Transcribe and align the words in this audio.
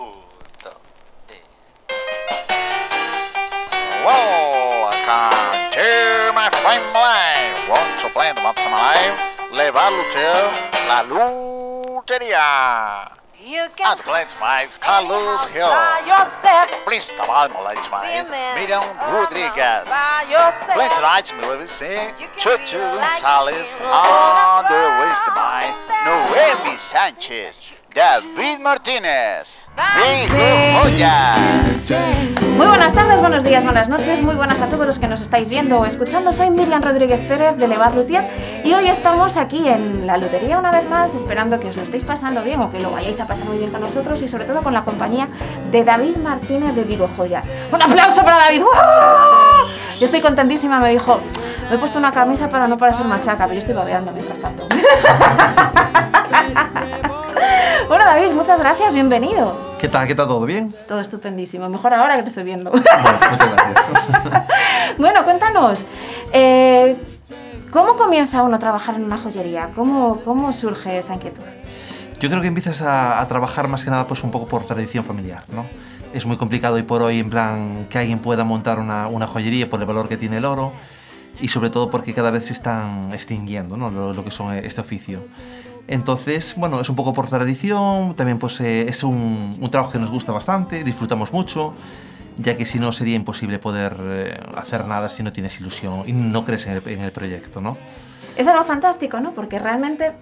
puta. 0.00 0.76
Eh. 1.28 1.42
Whoa, 4.04 4.88
I 4.88 4.96
can't 5.04 5.74
hear 5.74 6.32
my 6.32 6.48
flame 6.62 6.86
alive. 6.90 7.68
Won't 7.68 8.12
play 8.12 8.32
the 8.32 8.40
mops 8.40 8.62
alive? 8.62 9.14
Levante 9.52 10.30
la 10.88 11.02
lutería. 11.04 12.46
You 13.42 13.68
can 13.74 13.96
and 13.96 14.00
plants 14.04 14.34
my 14.38 14.68
Carlos 14.80 15.44
Hill. 15.46 15.72
Please 16.84 17.06
tamar 17.06 17.48
mo 17.48 17.62
lights 17.62 17.88
my 17.90 18.04
Miriam 18.54 18.84
Rodriguez. 19.12 19.88
Plants 20.76 21.00
lights 21.00 21.32
me 21.32 21.40
live 21.40 21.70
see. 21.70 21.98
Chuchu 22.38 22.80
Salis 23.18 23.68
on 23.80 24.64
the 24.68 24.82
waist 25.00 25.26
my 25.34 25.72
Noemi 26.04 26.78
Sanchez. 26.78 27.79
David 27.94 28.60
Martínez, 28.60 29.66
Vigo 29.74 29.74
Thanks 29.74 30.30
Joya. 30.80 31.34
Muy 32.56 32.66
buenas 32.68 32.94
tardes, 32.94 33.18
buenos 33.18 33.42
días, 33.42 33.64
buenas 33.64 33.88
noches, 33.88 34.22
muy 34.22 34.36
buenas 34.36 34.60
a 34.60 34.68
todos 34.68 34.86
los 34.86 35.00
que 35.00 35.08
nos 35.08 35.20
estáis 35.20 35.48
viendo 35.48 35.80
o 35.80 35.84
escuchando. 35.84 36.32
Soy 36.32 36.50
Miriam 36.50 36.82
Rodríguez 36.82 37.18
Pérez 37.26 37.56
de 37.56 37.66
Levar 37.66 37.96
Luthier 37.96 38.30
y 38.64 38.72
hoy 38.74 38.88
estamos 38.88 39.36
aquí 39.36 39.68
en 39.68 40.06
la 40.06 40.18
lutería 40.18 40.58
una 40.58 40.70
vez 40.70 40.88
más, 40.88 41.16
esperando 41.16 41.58
que 41.58 41.66
os 41.66 41.76
lo 41.76 41.82
estéis 41.82 42.04
pasando 42.04 42.44
bien 42.44 42.60
o 42.60 42.70
que 42.70 42.78
lo 42.78 42.92
vayáis 42.92 43.18
a 43.20 43.26
pasar 43.26 43.46
muy 43.46 43.58
bien 43.58 43.72
con 43.72 43.80
nosotros 43.80 44.22
y 44.22 44.28
sobre 44.28 44.44
todo 44.44 44.62
con 44.62 44.72
la 44.72 44.82
compañía 44.82 45.26
de 45.72 45.82
David 45.82 46.16
Martínez 46.16 46.76
de 46.76 46.84
Vigo 46.84 47.10
Joya. 47.16 47.42
¡Un 47.72 47.82
aplauso 47.82 48.22
para 48.22 48.36
David! 48.36 48.62
¡Guau! 48.62 49.66
Yo 49.98 50.06
estoy 50.06 50.20
contentísima, 50.20 50.78
me 50.78 50.90
dijo, 50.90 51.18
me 51.68 51.74
he 51.74 51.78
puesto 51.78 51.98
una 51.98 52.12
camisa 52.12 52.48
para 52.48 52.68
no 52.68 52.78
parecer 52.78 53.04
machaca, 53.06 53.48
pero 53.48 53.54
yo 53.54 53.58
estoy 53.58 53.74
babeando 53.74 54.12
mientras 54.12 54.40
tanto. 54.40 54.68
bueno, 57.88 58.04
David, 58.04 58.32
muchas 58.32 58.60
gracias, 58.60 58.94
bienvenido. 58.94 59.56
¿Qué 59.78 59.88
tal? 59.88 60.06
¿Qué 60.06 60.14
tal? 60.14 60.28
¿Todo 60.28 60.44
bien? 60.46 60.74
Todo 60.88 61.00
estupendísimo, 61.00 61.68
mejor 61.68 61.94
ahora 61.94 62.16
que 62.16 62.22
te 62.22 62.28
estoy 62.28 62.44
viendo. 62.44 62.70
Bueno, 62.70 62.86
muchas 63.30 63.52
gracias. 63.52 64.46
bueno, 64.98 65.24
cuéntanos, 65.24 65.86
eh, 66.32 66.96
¿cómo 67.70 67.94
comienza 67.96 68.42
uno 68.42 68.56
a 68.56 68.58
trabajar 68.58 68.96
en 68.96 69.04
una 69.04 69.16
joyería? 69.18 69.70
¿Cómo, 69.74 70.20
cómo 70.24 70.52
surge 70.52 70.98
esa 70.98 71.14
inquietud? 71.14 71.44
Yo 72.18 72.28
creo 72.28 72.42
que 72.42 72.48
empiezas 72.48 72.82
a, 72.82 73.20
a 73.20 73.26
trabajar 73.28 73.68
más 73.68 73.84
que 73.84 73.90
nada 73.90 74.06
pues 74.06 74.22
un 74.22 74.30
poco 74.30 74.46
por 74.46 74.64
tradición 74.64 75.04
familiar, 75.04 75.44
¿no? 75.52 75.64
Es 76.12 76.26
muy 76.26 76.36
complicado 76.36 76.74
hoy 76.74 76.82
por 76.82 77.02
hoy 77.02 77.20
en 77.20 77.30
plan 77.30 77.86
que 77.88 77.98
alguien 77.98 78.18
pueda 78.18 78.44
montar 78.44 78.80
una, 78.80 79.06
una 79.06 79.26
joyería 79.26 79.70
por 79.70 79.80
el 79.80 79.86
valor 79.86 80.08
que 80.08 80.16
tiene 80.16 80.38
el 80.38 80.44
oro 80.44 80.72
y 81.40 81.48
sobre 81.48 81.70
todo 81.70 81.88
porque 81.88 82.12
cada 82.12 82.30
vez 82.30 82.46
se 82.46 82.52
están 82.52 83.10
extinguiendo 83.12 83.76
¿no? 83.76 83.90
lo, 83.90 84.12
lo 84.12 84.24
que 84.24 84.30
son 84.30 84.52
este 84.54 84.80
oficio. 84.80 85.24
Entonces, 85.90 86.54
bueno, 86.56 86.80
es 86.80 86.88
un 86.88 86.94
poco 86.94 87.12
por 87.12 87.26
tradición, 87.28 88.14
también 88.14 88.38
pues 88.38 88.60
eh, 88.60 88.88
es 88.88 89.02
un, 89.02 89.58
un 89.60 89.70
trabajo 89.72 89.90
que 89.90 89.98
nos 89.98 90.08
gusta 90.12 90.30
bastante, 90.30 90.84
disfrutamos 90.84 91.32
mucho, 91.32 91.74
ya 92.38 92.56
que 92.56 92.64
si 92.64 92.78
no 92.78 92.92
sería 92.92 93.16
imposible 93.16 93.58
poder 93.58 93.96
eh, 94.00 94.40
hacer 94.56 94.86
nada 94.86 95.08
si 95.08 95.24
no 95.24 95.32
tienes 95.32 95.58
ilusión 95.60 96.04
y 96.06 96.12
no 96.12 96.44
crees 96.44 96.64
en 96.66 96.74
el, 96.74 96.88
en 96.88 97.00
el 97.00 97.10
proyecto, 97.10 97.60
¿no? 97.60 97.76
Es 98.36 98.46
algo 98.46 98.62
fantástico, 98.62 99.18
¿no? 99.18 99.32
Porque 99.32 99.58
realmente 99.58 100.12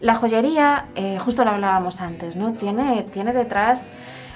la 0.00 0.14
joyería, 0.14 0.84
eh, 0.96 1.18
justo 1.18 1.44
lo 1.46 1.50
hablábamos 1.52 2.02
antes, 2.02 2.36
¿no? 2.36 2.52
Tiene, 2.52 3.02
tiene 3.04 3.32
detrás 3.32 3.90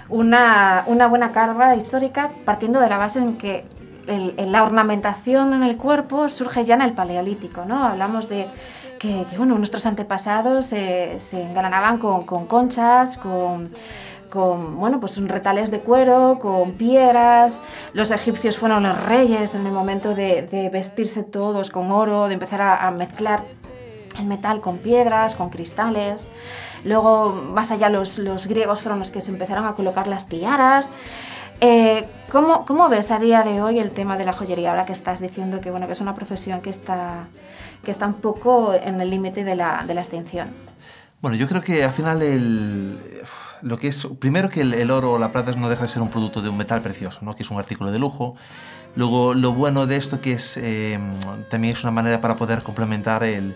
una, 0.08 0.84
una 0.86 1.08
buena 1.08 1.30
carga 1.30 1.76
histórica 1.76 2.30
partiendo 2.46 2.80
de 2.80 2.88
la 2.88 2.96
base 2.96 3.18
en 3.18 3.36
que 3.36 3.66
el- 4.06 4.34
la 4.50 4.64
ornamentación 4.64 5.52
en 5.52 5.62
el 5.62 5.76
cuerpo 5.76 6.26
surge 6.30 6.64
ya 6.64 6.74
en 6.76 6.80
el 6.82 6.94
paleolítico, 6.94 7.66
¿no? 7.66 7.84
Hablamos 7.84 8.30
de 8.30 8.46
que, 9.00 9.24
bueno, 9.38 9.56
nuestros 9.56 9.86
antepasados 9.86 10.66
se 10.66 11.16
engalanaban 11.32 11.96
con, 11.96 12.22
con 12.22 12.46
conchas, 12.46 13.16
con, 13.16 13.70
con 14.28 14.76
bueno, 14.76 15.00
pues 15.00 15.16
retales 15.26 15.70
de 15.70 15.80
cuero, 15.80 16.38
con 16.38 16.72
piedras. 16.72 17.62
Los 17.94 18.10
egipcios 18.10 18.58
fueron 18.58 18.82
los 18.82 19.02
reyes 19.02 19.54
en 19.54 19.66
el 19.66 19.72
momento 19.72 20.14
de, 20.14 20.42
de 20.42 20.69
vestirse 20.69 21.22
todos 21.22 21.70
con 21.70 21.91
oro, 21.91 22.28
de 22.28 22.34
empezar 22.34 22.60
a, 22.60 22.86
a 22.86 22.91
mezclar 22.91 23.42
el 24.19 24.26
metal 24.26 24.60
con 24.60 24.76
piedras, 24.76 25.34
con 25.34 25.48
cristales. 25.48 26.28
Luego, 26.84 27.30
más 27.30 27.70
allá, 27.70 27.88
los, 27.88 28.19
los 28.19 28.46
griegos 28.46 28.82
fueron 28.82 28.98
los 28.98 29.10
que 29.10 29.22
se 29.22 29.30
empezaron 29.30 29.64
a 29.64 29.75
colocar 29.75 30.08
las 30.08 30.28
tiaras. 30.28 30.91
Eh, 31.60 32.09
¿cómo, 32.31 32.65
¿Cómo 32.65 32.88
ves 32.88 33.10
a 33.10 33.19
día 33.19 33.43
de 33.43 33.60
hoy 33.60 33.78
el 33.81 33.91
tema 33.91 34.16
de 34.16 34.25
la 34.25 34.32
joyería? 34.32 34.71
Ahora 34.71 34.87
que 34.87 34.94
estás 34.94 35.21
diciendo 35.21 35.60
que, 35.60 35.71
bueno, 35.71 35.87
que 35.87 35.93
es 35.93 36.00
una 36.00 36.15
profesión 36.15 36.62
que 36.62 36.71
está, 36.71 37.28
que 37.84 37.91
está 37.91 38.06
un 38.06 38.15
poco 38.15 38.72
en 38.72 39.00
el 39.00 39.10
límite 39.10 39.44
de 39.44 39.56
la, 39.56 39.84
de 39.87 39.94
la 39.94 40.00
extinción. 40.00 40.49
Bueno, 41.20 41.37
yo 41.37 41.47
creo 41.47 41.60
que 41.60 41.84
al 41.84 41.93
final 41.93 42.22
el, 42.22 42.99
lo 43.60 43.78
que 43.78 43.88
es, 43.88 44.09
primero 44.19 44.49
que 44.49 44.62
el, 44.62 44.72
el 44.72 44.91
oro 44.91 45.12
o 45.12 45.19
la 45.19 45.32
plata 45.32 45.53
no 45.53 45.69
deja 45.69 45.82
de 45.82 45.88
ser 45.88 46.00
un 46.00 46.09
producto 46.09 46.41
de 46.41 46.49
un 46.49 46.56
metal 46.56 46.81
precioso, 46.81 47.19
¿no? 47.22 47.37
que 47.37 47.43
es 47.43 47.50
un 47.50 47.59
artículo 47.59 47.93
de 47.93 47.99
lujo. 47.99 48.37
Luego, 48.97 49.34
lo 49.34 49.53
bueno 49.53 49.87
de 49.87 49.97
esto 49.97 50.20
que 50.20 50.32
es, 50.32 50.56
eh, 50.56 50.99
también 51.50 51.75
es 51.75 51.84
una 51.84 51.93
manera 51.93 52.22
para 52.22 52.37
poder 52.37 52.62
complementar 52.62 53.22
el, 53.22 53.54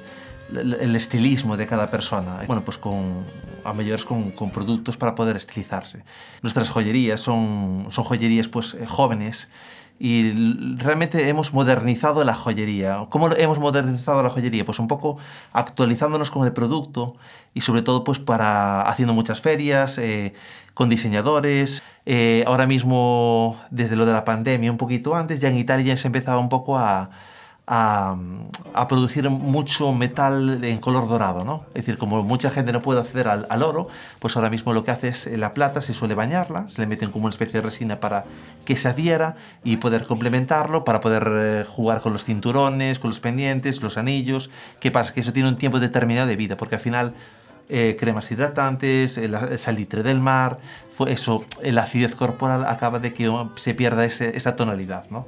el- 0.53 0.97
estilismo 0.97 1.57
de 1.57 1.67
cada 1.67 1.91
persona. 1.91 2.41
Bueno, 2.47 2.65
pues 2.65 2.79
con, 2.79 3.25
a 3.65 3.73
mayores 3.73 4.05
con, 4.05 4.31
con 4.33 4.51
productos 4.51 4.97
para 4.97 5.15
poder 5.15 5.37
estilizarse. 5.37 6.05
Nuestras 6.43 6.71
joyerías 6.71 7.21
son, 7.21 7.87
son 7.91 8.05
joyerías 8.05 8.49
pues 8.49 8.75
eh, 8.75 8.87
jóvenes 8.87 9.49
y 9.99 10.33
realmente 10.77 11.29
hemos 11.29 11.53
modernizado 11.53 12.25
la 12.25 12.35
joyería. 12.35 13.07
¿Cómo 13.11 13.31
hemos 13.31 13.59
modernizado 13.61 14.23
la 14.23 14.31
joyería? 14.31 14.65
Pues 14.65 14.79
un 14.81 14.89
poco 14.89 15.19
actualizándonos 15.53 16.31
con 16.31 16.45
el 16.47 16.53
producto 16.53 17.17
y 17.55 17.61
sobre 17.61 17.83
todo 17.83 18.03
pues 18.03 18.19
para 18.19 18.83
haciendo 18.83 19.15
muchas 19.15 19.41
ferias, 19.41 19.99
eh, 19.99 20.35
con 20.75 20.89
diseñadores. 20.89 21.83
Eh, 22.07 22.43
ahora 22.47 22.67
mismo, 22.67 23.57
desde 23.71 23.95
lo 23.95 24.05
de 24.05 24.13
la 24.13 24.25
pandemia, 24.25 24.71
un 24.71 24.79
poquito 24.79 25.15
antes, 25.15 25.41
ya 25.41 25.49
en 25.49 25.57
Italia 25.57 25.97
se 25.97 26.09
empezaba 26.09 26.39
un 26.39 26.49
poco 26.49 26.77
a, 26.77 27.11
a, 27.67 28.17
producir 28.89 29.31
mucho 29.31 29.93
metal 29.93 30.63
en 30.63 30.79
color 30.79 31.09
dorado, 31.09 31.45
¿no? 31.45 31.65
Es 31.69 31.87
decir, 31.87 31.97
como 31.97 32.23
mucha 32.23 32.51
gente 32.51 32.73
no 32.73 32.81
puede 32.81 33.01
acceder 33.01 33.29
al, 33.29 33.63
oro, 33.63 33.89
pues 34.19 34.37
ahora 34.37 34.51
mismo 34.51 34.73
lo 34.73 34.85
que 34.85 34.91
hace 34.91 35.09
es 35.09 35.27
eh, 35.27 35.39
la 35.39 35.55
plata, 35.55 35.81
se 35.81 35.95
suele 35.95 36.15
bañarla, 36.15 36.69
se 36.69 36.83
le 36.83 36.87
meten 36.87 37.11
como 37.11 37.25
una 37.25 37.31
especie 37.31 37.61
de 37.61 37.63
resina 37.63 38.01
para 38.01 38.25
que 38.65 38.77
se 38.77 38.89
adhiera 38.89 39.37
y 39.63 39.79
poder 39.79 40.07
complementarlo, 40.07 40.85
para 40.85 41.01
poder 41.01 41.27
eh, 41.27 41.65
jugar 41.67 42.03
con 42.03 42.13
los 42.13 42.25
cinturones, 42.25 42.99
con 42.99 43.11
los 43.11 43.21
pendientes, 43.21 43.83
los 43.83 43.97
anillos. 43.97 44.51
¿Qué 44.81 44.91
pasa? 44.91 45.15
Que 45.15 45.21
eso 45.21 45.33
tiene 45.33 45.49
un 45.49 45.57
tiempo 45.57 45.81
determinado 45.81 46.27
de 46.27 46.37
vida, 46.37 46.57
porque 46.59 46.75
al 46.75 46.83
final 46.83 47.15
eh, 47.71 47.97
cremas 47.99 48.31
hidratantes, 48.31 49.17
el, 49.17 49.59
salitre 49.59 50.03
del 50.03 50.21
mar, 50.21 50.59
eso, 51.07 51.47
la 51.63 51.83
acidez 51.83 52.15
corporal 52.15 52.67
acaba 52.67 52.99
de 52.99 53.15
que 53.15 53.29
oh, 53.31 53.53
se 53.57 53.73
pierda 53.73 54.05
esa 54.05 54.55
tonalidad, 54.55 55.07
¿no? 55.09 55.27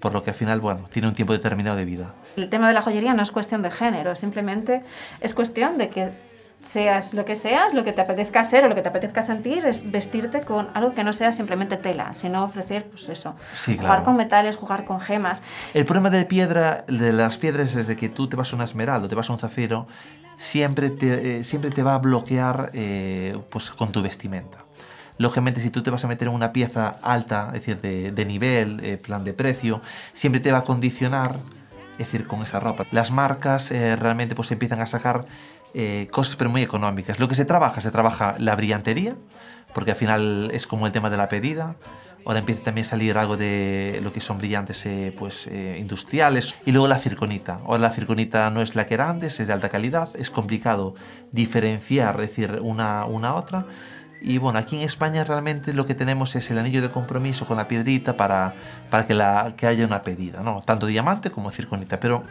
Por 0.00 0.12
lo 0.12 0.22
que 0.22 0.30
al 0.30 0.36
final, 0.36 0.60
bueno, 0.60 0.84
tiene 0.92 1.08
un 1.08 1.14
tiempo 1.14 1.32
determinado 1.32 1.76
de 1.76 1.84
vida. 1.84 2.14
El 2.36 2.48
tema 2.48 2.68
de 2.68 2.74
la 2.74 2.80
joyería 2.82 3.14
no 3.14 3.22
es 3.22 3.30
cuestión 3.30 3.62
de 3.62 3.70
género, 3.70 4.14
simplemente 4.14 4.82
es 5.20 5.34
cuestión 5.34 5.76
de 5.76 5.88
que 5.88 6.10
seas 6.62 7.14
lo 7.14 7.24
que 7.24 7.36
seas, 7.36 7.72
lo 7.72 7.84
que 7.84 7.92
te 7.92 8.00
apetezca 8.00 8.42
ser 8.44 8.64
o 8.64 8.68
lo 8.68 8.74
que 8.74 8.82
te 8.82 8.88
apetezca 8.88 9.22
sentir, 9.22 9.64
es 9.64 9.90
vestirte 9.90 10.40
con 10.40 10.68
algo 10.74 10.92
que 10.92 11.04
no 11.04 11.12
sea 11.12 11.30
simplemente 11.32 11.76
tela, 11.76 12.14
sino 12.14 12.44
ofrecer, 12.44 12.84
pues 12.90 13.08
eso, 13.08 13.34
Sí, 13.54 13.76
jugar 13.76 13.86
claro. 13.88 14.04
con 14.04 14.16
metales, 14.16 14.56
jugar 14.56 14.84
con 14.84 15.00
gemas. 15.00 15.42
El 15.74 15.84
problema 15.84 16.10
de 16.10 16.24
piedra, 16.24 16.84
de 16.88 17.12
las 17.12 17.38
piedras, 17.38 17.74
es 17.76 17.86
de 17.86 17.96
que 17.96 18.08
tú 18.08 18.28
te 18.28 18.36
vas 18.36 18.52
a 18.52 18.56
un 18.56 18.62
esmeralda, 18.62 19.08
te 19.08 19.14
vas 19.14 19.30
a 19.30 19.32
un 19.32 19.38
zafiro, 19.38 19.86
siempre 20.36 20.90
te, 20.90 21.38
eh, 21.38 21.44
siempre 21.44 21.70
te 21.70 21.82
va 21.82 21.94
a 21.94 21.98
bloquear 21.98 22.70
eh, 22.74 23.38
pues, 23.50 23.70
con 23.70 23.92
tu 23.92 24.02
vestimenta. 24.02 24.58
Lógicamente, 25.18 25.60
si 25.60 25.70
tú 25.70 25.82
te 25.82 25.90
vas 25.90 26.04
a 26.04 26.08
meter 26.08 26.28
en 26.28 26.34
una 26.34 26.52
pieza 26.52 26.96
alta, 27.02 27.48
es 27.48 27.60
decir, 27.60 27.80
de, 27.80 28.12
de 28.12 28.24
nivel, 28.24 28.80
eh, 28.82 28.96
plan 28.96 29.24
de 29.24 29.32
precio, 29.32 29.80
siempre 30.12 30.40
te 30.40 30.52
va 30.52 30.58
a 30.58 30.64
condicionar, 30.64 31.40
es 31.92 31.98
decir, 31.98 32.26
con 32.26 32.42
esa 32.42 32.60
ropa. 32.60 32.86
Las 32.92 33.10
marcas 33.10 33.70
eh, 33.70 33.96
realmente 33.96 34.34
pues 34.34 34.50
empiezan 34.52 34.80
a 34.80 34.86
sacar 34.86 35.26
eh, 35.74 36.08
cosas 36.10 36.36
pero 36.36 36.50
muy 36.50 36.62
económicas. 36.62 37.18
Lo 37.18 37.28
que 37.28 37.34
se 37.34 37.44
trabaja, 37.44 37.80
se 37.80 37.90
trabaja 37.90 38.36
la 38.38 38.56
brillantería, 38.56 39.16
porque 39.74 39.90
al 39.90 39.96
final 39.96 40.50
es 40.52 40.66
como 40.66 40.86
el 40.86 40.92
tema 40.92 41.10
de 41.10 41.16
la 41.16 41.28
pedida. 41.28 41.76
Ahora 42.24 42.40
empieza 42.40 42.62
también 42.62 42.84
a 42.84 42.88
salir 42.88 43.16
algo 43.16 43.36
de 43.36 44.00
lo 44.02 44.12
que 44.12 44.20
son 44.20 44.38
brillantes 44.38 44.84
eh, 44.86 45.14
pues, 45.18 45.46
eh, 45.46 45.78
industriales. 45.80 46.54
Y 46.66 46.72
luego 46.72 46.88
la 46.88 46.98
circonita. 46.98 47.60
Ahora 47.64 47.78
la 47.78 47.90
circonita 47.90 48.50
no 48.50 48.60
es 48.60 48.74
la 48.74 48.86
que 48.86 48.94
era 48.94 49.08
antes, 49.08 49.40
es 49.40 49.46
de 49.46 49.52
alta 49.52 49.68
calidad. 49.68 50.10
Es 50.14 50.30
complicado 50.30 50.94
diferenciar, 51.32 52.20
es 52.20 52.30
decir, 52.30 52.58
una, 52.62 53.04
una 53.06 53.28
a 53.28 53.34
otra. 53.34 53.66
Y 54.20 54.38
bueno, 54.38 54.58
aquí 54.58 54.76
en 54.76 54.82
España 54.82 55.24
realmente 55.24 55.72
lo 55.72 55.86
que 55.86 55.94
tenemos 55.94 56.34
es 56.36 56.50
el 56.50 56.58
anillo 56.58 56.82
de 56.82 56.90
compromiso 56.90 57.46
con 57.46 57.56
la 57.56 57.68
piedrita 57.68 58.16
para, 58.16 58.54
para 58.90 59.06
que, 59.06 59.14
la, 59.14 59.54
que 59.56 59.66
haya 59.66 59.84
una 59.84 60.02
pedida, 60.02 60.40
¿no? 60.42 60.62
Tanto 60.62 60.86
diamante 60.86 61.30
como 61.30 61.50
circonita, 61.50 62.00
pero 62.00 62.24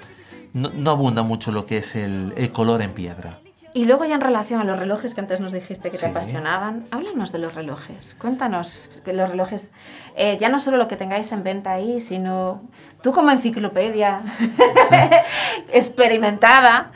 no, 0.54 0.92
abunda 0.92 1.24
mucho 1.24 1.51
lo 1.51 1.66
que 1.66 1.78
es 1.78 1.95
el 1.95 2.51
color 2.54 2.81
en 2.81 2.94
piedra. 2.94 3.39
Y 3.77 3.85
luego 3.85 4.06
ya 4.06 4.15
en 4.15 4.21
relación 4.21 4.59
a 4.59 4.63
los 4.63 4.79
relojes 4.79 5.13
que 5.13 5.21
antes 5.21 5.39
nos 5.39 5.51
dijiste 5.51 5.91
que 5.91 5.97
te 6.00 6.06
Sí. 6.06 6.09
apasionaban, 6.12 6.85
háblanos 6.89 7.31
de 7.31 7.38
los 7.38 7.53
relojes. 7.53 8.15
Cuéntanos 8.19 9.01
que 9.06 9.13
los 9.13 9.29
relojes, 9.29 9.71
eh, 10.15 10.35
ya 10.39 10.50
no 10.50 10.59
solo 10.59 10.77
lo 10.77 10.88
que 10.88 10.95
tengáis 10.95 11.31
en 11.31 11.44
venta 11.44 11.74
ahí, 11.74 12.00
sino 12.00 12.63
tú 13.03 13.12
como 13.12 13.29
enciclopedia 13.29 14.18
experimentada, 15.71 16.91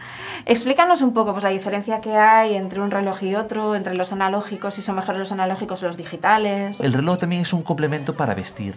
explícanos 0.48 1.04
un 1.04 1.14
poco 1.14 1.34
pues, 1.34 1.44
la 1.44 1.52
diferencia 1.52 2.02
que 2.02 2.16
hay 2.18 2.56
entre 2.56 2.82
un 2.82 2.90
reloj 2.90 3.22
y 3.24 3.36
otro, 3.36 3.76
entre 3.76 3.94
los 3.94 4.12
analógicos, 4.12 4.74
si 4.74 4.82
son 4.82 4.96
mejores 4.96 5.20
los 5.20 5.32
analógicos 5.32 5.84
o 5.84 5.88
los 5.88 5.98
digitales. 5.98 6.80
El 6.82 6.94
reloj 6.94 7.20
también 7.20 7.44
es 7.44 7.54
un 7.54 7.62
complemento 7.62 8.16
para 8.16 8.34
vestir. 8.34 8.74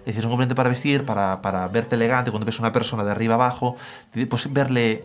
Es 0.00 0.04
decir, 0.14 0.18
es 0.20 0.24
un 0.24 0.30
complemento 0.30 0.54
para 0.54 0.68
vestir, 0.68 1.06
para, 1.06 1.40
para 1.40 1.66
verte 1.68 1.96
elegante, 1.96 2.30
cuando 2.30 2.44
ves 2.44 2.58
a 2.58 2.62
una 2.62 2.72
persona 2.72 3.02
de 3.02 3.10
arriba 3.12 3.34
abajo, 3.34 3.76
pues 4.28 4.52
verle 4.52 5.04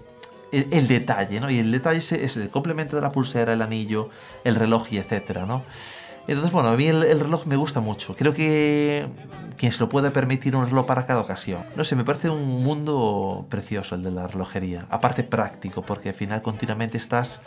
el, 0.52 0.68
el 0.72 0.88
detalle, 0.88 1.40
¿no? 1.40 1.50
Y 1.50 1.60
el 1.60 1.72
detalle 1.72 2.00
es, 2.00 2.38
el 2.38 2.50
complemento 2.50 2.96
de 2.96 3.02
la 3.02 3.12
pulsera, 3.12 3.54
el 3.54 3.62
anillo, 3.62 4.10
el 4.44 4.56
reloj 4.56 4.92
y 4.92 4.98
etcétera, 4.98 5.46
¿no? 5.46 5.64
Entonces, 6.28 6.52
bueno, 6.52 6.70
a 6.70 6.78
mí 6.78 6.86
el, 6.86 7.04
el 7.04 7.20
reloj 7.20 7.46
me 7.46 7.56
gusta 7.56 7.80
mucho. 7.80 8.16
Creo 8.16 8.34
que 8.34 9.08
quien 9.58 9.72
se 9.72 9.80
lo 9.80 9.90
puede 9.90 10.12
permitir 10.12 10.56
un 10.56 10.66
reloj 10.66 10.86
para 10.86 11.06
cada 11.06 11.20
ocasión. 11.22 11.64
No 11.76 11.84
sé, 11.84 11.96
me 11.96 12.04
parece 12.06 12.30
un 12.30 12.64
mundo 12.64 13.46
precioso 13.50 13.96
el 13.96 14.04
de 14.04 14.12
la 14.12 14.28
relojería. 14.28 14.86
Aparte 14.90 15.24
práctico, 15.24 15.82
porque 15.82 16.10
al 16.10 16.16
final 16.16 16.42
continuamente 16.42 16.98
estás 16.98 17.42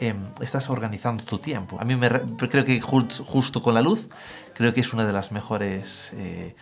em, 0.00 0.16
estás 0.40 0.70
organizando 0.70 1.22
tu 1.24 1.38
tiempo. 1.38 1.78
A 1.80 1.84
mí 1.84 1.96
me 1.96 2.08
re- 2.08 2.22
creo 2.50 2.64
que 2.64 2.80
jus- 2.80 3.20
justo 3.24 3.62
con 3.62 3.74
la 3.74 3.82
luz, 3.82 4.08
creo 4.54 4.72
que 4.72 4.80
es 4.80 4.92
una 4.92 5.04
de 5.04 5.12
las 5.12 5.30
mejores, 5.32 6.12
eh, 6.16 6.54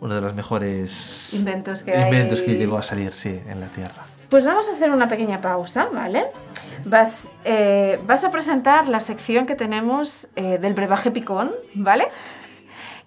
una 0.00 0.14
de 0.14 0.20
las 0.22 0.34
mejores 0.34 1.34
Inventos 1.34 1.82
que 1.82 1.98
inventos 2.00 2.38
hay. 2.40 2.44
que 2.46 2.54
llegó 2.56 2.78
a 2.78 2.82
salir, 2.82 3.12
sí, 3.12 3.40
en 3.48 3.60
la 3.60 3.66
Tierra. 3.68 4.06
Pues 4.30 4.46
vamos 4.46 4.68
a 4.68 4.72
hacer 4.72 4.92
una 4.92 5.08
pequeña 5.08 5.40
pausa, 5.40 5.88
¿vale? 5.92 6.26
Vas, 6.84 7.30
eh, 7.44 8.00
vas 8.06 8.22
a 8.22 8.30
presentar 8.30 8.88
la 8.88 9.00
sección 9.00 9.44
que 9.44 9.56
tenemos 9.56 10.28
eh, 10.36 10.58
del 10.58 10.72
brebaje 10.72 11.10
picón, 11.10 11.52
¿vale? 11.74 12.06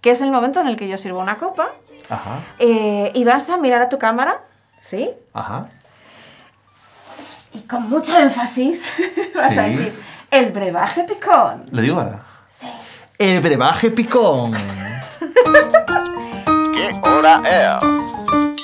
Que 0.01 0.11
es 0.11 0.21
el 0.21 0.31
momento 0.31 0.59
en 0.59 0.67
el 0.67 0.75
que 0.75 0.87
yo 0.89 0.97
sirvo 0.97 1.19
una 1.19 1.37
copa 1.37 1.69
Ajá, 2.09 2.41
eh, 2.59 3.11
y 3.15 3.23
vas 3.23 3.49
a 3.49 3.55
mirar 3.55 3.81
a 3.81 3.89
tu 3.89 3.97
cámara, 3.97 4.41
¿sí? 4.81 5.09
ajá. 5.33 5.69
Y 7.53 7.61
con 7.61 7.87
mucho 7.87 8.17
énfasis 8.17 8.93
vas 9.35 9.57
a 9.57 9.61
decir 9.63 9.93
el 10.29 10.51
brebaje 10.51 11.03
picón. 11.03 11.63
¿Lo 11.71 11.81
digo 11.81 11.99
ahora? 11.99 12.21
Sí. 12.49 12.67
El 13.17 13.41
brebaje 13.41 13.91
picón. 13.91 14.53
¿Qué 16.75 16.91
hora 17.03 17.77
es? 17.77 18.62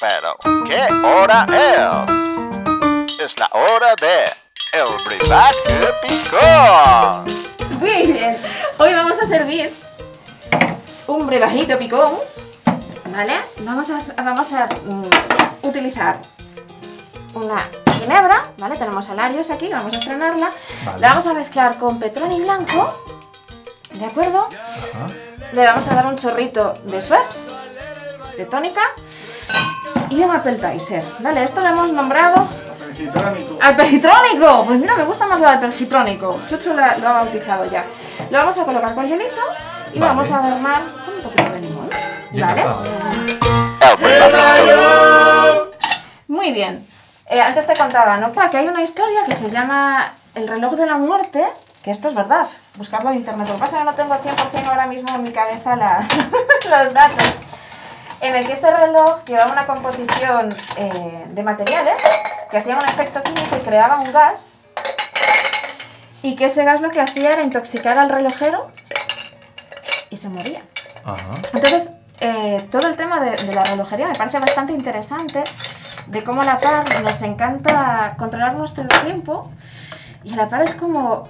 Pero, 0.00 0.36
¿qué 0.64 0.86
hora 1.10 1.44
es? 1.50 3.20
Es 3.20 3.34
la 3.40 3.50
hora 3.52 3.96
de 4.00 4.26
el 4.72 4.86
brebaje 5.04 5.92
picón. 6.02 7.80
Muy 7.80 8.12
bien. 8.12 8.38
Hoy 8.78 8.94
vamos 8.94 9.18
a 9.20 9.26
servir 9.26 9.74
un 11.08 11.26
brevajito 11.26 11.76
picón, 11.78 12.12
¿vale? 13.06 13.34
Vamos 13.62 13.90
a, 13.90 13.98
vamos 14.22 14.52
a 14.52 14.66
mm, 14.66 15.66
utilizar 15.66 16.16
una 17.34 17.68
ginebra, 17.98 18.52
¿vale? 18.58 18.76
Tenemos 18.76 19.08
alarios 19.08 19.50
aquí, 19.50 19.66
vamos 19.68 19.94
a 19.94 19.98
estrenarla. 19.98 20.52
Vale. 20.84 21.00
La 21.00 21.08
vamos 21.08 21.26
a 21.26 21.34
mezclar 21.34 21.76
con 21.76 21.98
petroni 21.98 22.40
blanco, 22.40 23.02
¿de 23.94 24.04
acuerdo? 24.04 24.48
Ajá. 24.48 25.08
Le 25.52 25.64
vamos 25.64 25.88
a 25.88 25.94
dar 25.96 26.06
un 26.06 26.14
chorrito 26.14 26.74
de 26.84 27.02
Schweppes, 27.02 27.52
de 28.36 28.44
tónica 28.44 28.82
y 30.10 30.22
un 30.22 30.30
appetizer, 30.30 31.04
¿vale? 31.20 31.44
Esto 31.44 31.60
lo 31.60 31.68
hemos 31.68 31.92
nombrado 31.92 32.48
Alpelgitrónico. 33.60 34.64
Pues 34.66 34.78
mira, 34.80 34.96
me 34.96 35.04
gusta 35.04 35.26
más 35.26 35.38
lo 35.38 35.46
de 35.46 35.52
alpelgitrónico. 35.52 36.40
Chucho 36.46 36.74
lo 36.74 36.82
ha 36.82 37.12
bautizado 37.12 37.64
ya. 37.66 37.84
Lo 38.30 38.38
vamos 38.38 38.58
a 38.58 38.64
colocar 38.64 38.94
con 38.94 39.06
hielito 39.06 39.40
y 39.94 39.98
Vale. 40.00 40.10
vamos 40.14 40.30
a 40.32 40.38
adornar 40.38 40.82
con 41.04 41.14
un 41.14 41.22
poquito 41.22 41.50
de 41.52 41.60
limón. 41.60 41.88
¿Vale? 42.32 42.64
Muy 46.26 46.52
bien. 46.52 46.86
Eh, 47.30 47.40
antes 47.40 47.66
te 47.66 47.74
contaba, 47.74 48.16
¿no? 48.16 48.32
Pa, 48.32 48.50
que 48.50 48.56
hay 48.58 48.66
una 48.68 48.82
historia 48.82 49.20
que 49.26 49.34
se 49.34 49.50
llama 49.50 50.12
El 50.34 50.48
reloj 50.48 50.72
de 50.74 50.86
la 50.86 50.96
muerte, 50.96 51.46
que 51.82 51.90
esto 51.90 52.08
es 52.08 52.14
verdad. 52.14 52.46
Buscarlo 52.76 53.10
en 53.10 53.16
internet. 53.16 53.48
Lo 53.48 53.54
que 53.54 53.60
pasa 53.60 53.76
es 53.76 53.78
que 53.80 53.84
no 53.84 53.94
tengo 53.94 54.14
al 54.14 54.20
100% 54.20 54.66
ahora 54.68 54.86
mismo 54.86 55.14
en 55.14 55.22
mi 55.24 55.30
cabeza 55.32 55.76
la- 55.76 56.00
los 56.84 56.94
datos. 56.94 57.24
En 58.20 58.34
el 58.34 58.46
que 58.46 58.52
este 58.52 58.70
reloj 58.70 59.24
llevaba 59.26 59.52
una 59.52 59.66
composición 59.66 60.48
eh, 60.76 61.26
de 61.28 61.42
materiales 61.42 62.02
que 62.50 62.58
hacían 62.58 62.78
un 62.78 62.84
efecto 62.84 63.22
químico 63.22 63.56
y 63.56 63.64
creaban 63.64 64.00
un 64.00 64.12
gas. 64.12 64.60
Y 66.22 66.34
que 66.34 66.46
ese 66.46 66.64
gas 66.64 66.80
lo 66.80 66.90
que 66.90 67.00
hacía 67.00 67.30
era 67.30 67.42
intoxicar 67.42 67.96
al 67.96 68.08
relojero 68.08 68.66
y 70.10 70.16
se 70.16 70.28
moría. 70.28 70.60
Ajá. 71.04 71.28
Entonces, 71.54 71.92
eh, 72.20 72.66
todo 72.72 72.88
el 72.88 72.96
tema 72.96 73.20
de, 73.20 73.30
de 73.30 73.54
la 73.54 73.62
relojería 73.62 74.08
me 74.08 74.14
parece 74.14 74.40
bastante 74.40 74.72
interesante, 74.72 75.44
de 76.08 76.24
cómo 76.24 76.42
a 76.42 76.44
la 76.44 76.56
par 76.56 76.84
nos 77.02 77.22
encanta 77.22 78.16
controlar 78.18 78.56
nuestro 78.56 78.84
tiempo 79.04 79.48
y 80.24 80.32
a 80.32 80.36
la 80.36 80.48
par 80.48 80.62
es 80.62 80.74
como 80.74 81.28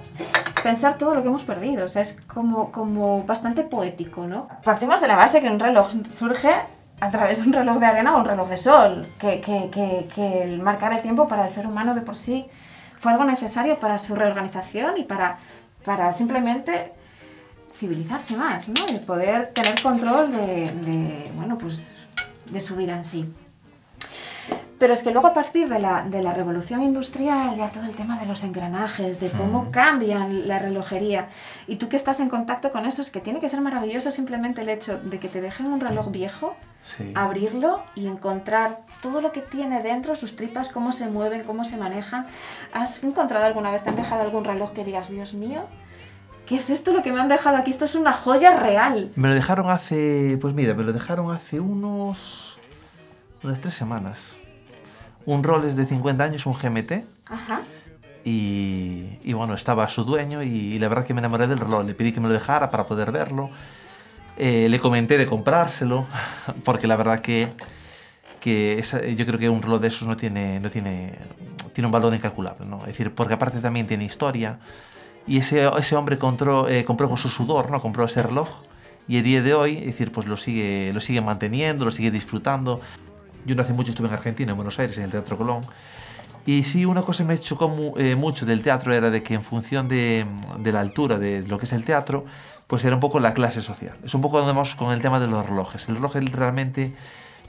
pensar 0.63 0.97
todo 0.97 1.13
lo 1.13 1.21
que 1.21 1.27
hemos 1.27 1.43
perdido, 1.43 1.85
o 1.85 1.89
sea, 1.89 2.01
es 2.01 2.17
como, 2.27 2.71
como 2.71 3.23
bastante 3.23 3.63
poético, 3.63 4.25
¿no? 4.25 4.47
Partimos 4.63 4.99
de 5.01 5.07
la 5.07 5.15
base 5.15 5.41
que 5.41 5.49
un 5.49 5.59
reloj 5.59 5.91
surge 6.11 6.51
a 7.01 7.11
través 7.11 7.41
de 7.41 7.47
un 7.47 7.53
reloj 7.53 7.77
de 7.77 7.85
arena 7.85 8.15
o 8.15 8.19
un 8.19 8.25
reloj 8.25 8.49
de 8.49 8.57
sol, 8.57 9.07
que, 9.19 9.39
que, 9.39 9.69
que, 10.13 10.43
el 10.43 10.61
marcar 10.61 10.93
el 10.93 11.01
tiempo 11.01 11.27
para 11.27 11.45
el 11.45 11.51
ser 11.51 11.65
humano 11.65 11.95
de 11.95 12.01
por 12.01 12.15
sí 12.15 12.45
fue 12.99 13.11
algo 13.11 13.23
necesario 13.23 13.79
para 13.79 13.97
su 13.97 14.15
reorganización 14.15 14.97
y 14.97 15.03
para, 15.03 15.37
para 15.85 16.11
simplemente 16.11 16.91
civilizarse 17.75 18.35
más, 18.35 18.67
¿no? 18.69 18.85
El 18.87 18.99
poder 19.01 19.51
tener 19.53 19.81
control 19.81 20.31
de, 20.31 21.31
bueno, 21.35 21.57
pues, 21.57 21.95
de 22.51 22.59
su 22.59 22.75
vida 22.75 22.95
en 22.95 23.05
sí. 23.05 23.33
Pero 24.79 24.93
es 24.93 25.03
que 25.03 25.11
luego 25.11 25.27
a 25.27 25.33
partir 25.33 25.67
de 25.67 25.77
la, 25.77 26.03
de 26.03 26.23
la 26.23 26.33
revolución 26.33 26.81
industrial, 26.81 27.53
ya 27.57 27.69
todo 27.69 27.83
el 27.83 27.95
tema 27.97 28.17
de 28.17 28.25
los 28.25 28.45
engranajes, 28.45 29.19
de 29.19 29.29
cómo 29.29 29.69
cambian 29.71 30.47
la 30.47 30.57
relojería, 30.57 31.27
y 31.67 31.75
tú 31.75 31.89
que 31.89 31.97
estás 31.97 32.21
en 32.21 32.29
contacto 32.29 32.71
con 32.71 32.85
eso, 32.85 33.01
es 33.01 33.11
que 33.11 33.19
tiene 33.19 33.41
que 33.41 33.49
ser 33.49 33.59
maravilloso 33.59 34.09
simplemente 34.09 34.61
el 34.61 34.69
hecho 34.69 34.97
de 34.97 35.19
que 35.19 35.27
te 35.27 35.41
dejen 35.41 35.65
un 35.67 35.81
reloj 35.81 36.09
viejo, 36.11 36.55
Sí. 36.81 37.11
abrirlo 37.13 37.83
y 37.93 38.07
encontrar 38.07 38.79
todo 39.01 39.19
lo 39.19 39.33
que 39.33 39.41
tiene 39.41 39.83
dentro, 39.83 40.15
sus 40.15 40.37
tripas, 40.37 40.69
cómo 40.69 40.93
se 40.93 41.07
mueven, 41.09 41.43
cómo 41.43 41.65
se 41.65 41.75
manejan. 41.75 42.27
¿Has 42.71 43.03
encontrado 43.03 43.45
alguna 43.45 43.69
vez, 43.71 43.83
te 43.83 43.89
han 43.89 43.97
dejado 43.97 44.21
algún 44.21 44.45
reloj 44.45 44.71
que 44.71 44.85
digas, 44.85 45.09
Dios 45.09 45.33
mío, 45.33 45.63
¿qué 46.45 46.55
es 46.55 46.69
esto 46.69 46.93
lo 46.93 47.03
que 47.03 47.11
me 47.11 47.19
han 47.19 47.27
dejado 47.27 47.57
aquí? 47.57 47.69
Esto 47.69 47.83
es 47.83 47.95
una 47.95 48.13
joya 48.13 48.55
real. 48.55 49.11
Me 49.17 49.27
lo 49.27 49.33
dejaron 49.33 49.69
hace, 49.69 50.37
pues 50.39 50.53
mira, 50.53 50.73
me 50.73 50.83
lo 50.83 50.93
dejaron 50.93 51.31
hace 51.35 51.59
unos, 51.59 52.57
unas 53.43 53.59
tres 53.59 53.73
semanas. 53.73 54.37
Un 55.29 55.43
Rolex 55.43 55.75
de 55.75 55.85
50 55.85 56.23
años, 56.23 56.45
un 56.47 56.53
GMT. 56.53 57.03
Ajá. 57.29 57.61
Y, 58.23 59.19
y 59.23 59.33
bueno, 59.33 59.53
estaba 59.53 59.87
su 59.87 60.03
dueño 60.03 60.41
y, 60.41 60.79
la 60.79 60.87
verdad 60.87 61.05
que 61.05 61.13
me 61.13 61.19
enamoré 61.19 61.45
del 61.45 61.59
reloj. 61.59 61.85
Le 61.85 61.93
pedí 61.93 62.11
que 62.11 62.19
me 62.19 62.27
lo 62.27 62.33
dejara 62.33 62.71
para 62.71 62.87
poder 62.87 63.11
verlo. 63.11 63.51
Eh, 64.37 64.67
le 64.69 64.79
comenté 64.79 65.19
de 65.19 65.27
comprárselo, 65.27 66.07
porque 66.63 66.87
la 66.87 66.95
verdad 66.95 67.21
que, 67.21 67.49
que 68.39 68.79
esa- 68.79 69.05
yo 69.05 69.23
creo 69.27 69.37
que 69.37 69.49
un 69.49 69.61
reloj 69.61 69.79
de 69.81 69.89
esos 69.89 70.07
no 70.07 70.17
tiene, 70.17 70.59
no 70.61 70.71
tiene, 70.71 71.13
tiene 71.73 71.85
un 71.85 71.91
valor 71.91 72.11
incalculable. 72.15 72.65
¿no? 72.65 72.79
Es 72.79 72.87
decir, 72.87 73.13
porque 73.13 73.35
aparte 73.35 73.59
también 73.59 73.85
tiene 73.85 74.05
historia. 74.05 74.57
Y 75.27 75.37
ese, 75.37 75.69
ese 75.77 75.95
hombre 75.95 76.17
compró, 76.17 76.67
eh, 76.67 76.85
compró 76.85 77.07
con 77.07 77.19
su 77.19 77.29
sudor, 77.29 77.69
¿no? 77.69 77.79
compró 77.81 78.03
ese 78.05 78.23
reloj. 78.23 78.49
Y 79.07 79.17
el 79.17 79.23
día 79.23 79.43
de 79.43 79.53
hoy, 79.53 79.77
es 79.77 79.85
decir, 79.85 80.11
pues 80.11 80.25
lo 80.25 80.37
sigue, 80.37 80.89
lo 80.91 80.99
sigue 81.01 81.21
manteniendo, 81.21 81.85
lo 81.85 81.91
sigue 81.91 82.09
disfrutando. 82.09 82.81
Yo 83.45 83.55
no 83.55 83.63
hace 83.63 83.73
mucho 83.73 83.91
estuve 83.91 84.07
en 84.07 84.13
Argentina, 84.13 84.51
en 84.51 84.57
Buenos 84.57 84.79
Aires, 84.79 84.97
en 84.97 85.05
el 85.05 85.11
Teatro 85.11 85.37
Colón. 85.37 85.65
Y 86.45 86.63
sí, 86.63 86.85
una 86.85 87.01
cosa 87.01 87.23
me 87.23 87.37
chocó 87.37 87.93
eh, 87.97 88.15
mucho 88.15 88.45
del 88.45 88.61
teatro 88.61 88.93
era 88.93 89.09
de 89.09 89.21
que 89.21 89.33
en 89.33 89.43
función 89.43 89.87
de, 89.87 90.25
de 90.57 90.71
la 90.71 90.79
altura 90.79 91.19
de 91.19 91.43
lo 91.47 91.59
que 91.59 91.65
es 91.65 91.73
el 91.73 91.83
teatro, 91.83 92.25
pues 92.65 92.83
era 92.85 92.95
un 92.95 93.01
poco 93.01 93.19
la 93.19 93.33
clase 93.33 93.61
social. 93.61 93.97
Es 94.03 94.13
un 94.13 94.21
poco 94.21 94.37
donde 94.37 94.53
vamos 94.53 94.75
con 94.75 94.91
el 94.91 95.01
tema 95.01 95.19
de 95.19 95.27
los 95.27 95.47
relojes. 95.47 95.89
El 95.89 95.95
reloj 95.95 96.15
realmente, 96.15 96.93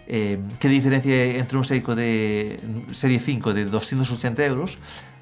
eh, 0.06 0.38
¿qué 0.58 0.68
diferencia 0.68 1.24
entre 1.36 1.58
un 1.58 1.64
Seiko 1.64 1.94
de 1.94 2.58
serie 2.90 3.20
5 3.20 3.54
de 3.54 3.66
280 3.66 4.44
euros 4.46 4.78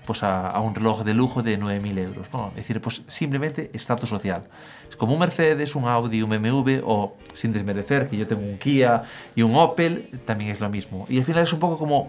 pues 0.09 0.23
a, 0.23 0.49
a 0.49 0.61
un 0.63 0.75
reloj 0.75 1.05
de 1.05 1.13
lujo 1.13 1.43
de 1.43 1.59
9.000 1.59 1.99
euros? 1.99 2.29
¿no? 2.33 2.49
Es 2.49 2.57
decir, 2.57 2.81
pues 2.81 3.03
simplemente 3.09 3.71
estatus 3.75 4.09
social. 4.09 4.49
Es 4.89 4.97
como 4.97 5.13
un 5.13 5.19
Mercedes, 5.19 5.77
un 5.77 5.87
Audi, 5.87 6.23
un 6.23 6.31
BMW 6.31 6.81
o, 6.83 7.15
sin 7.35 7.53
desmerecer, 7.53 8.09
que 8.09 8.17
yo 8.17 8.27
tengo 8.27 8.41
un 8.41 8.57
Kia 8.57 9.03
y 9.37 9.43
un 9.43 9.55
Opel, 9.55 10.09
también 10.25 10.51
es 10.51 10.61
lo 10.61 10.71
mismo. 10.71 11.05
Y 11.11 11.19
al 11.19 11.27
final 11.27 11.43
es 11.45 11.53
un 11.53 11.59
poco 11.59 11.77
como 11.77 12.09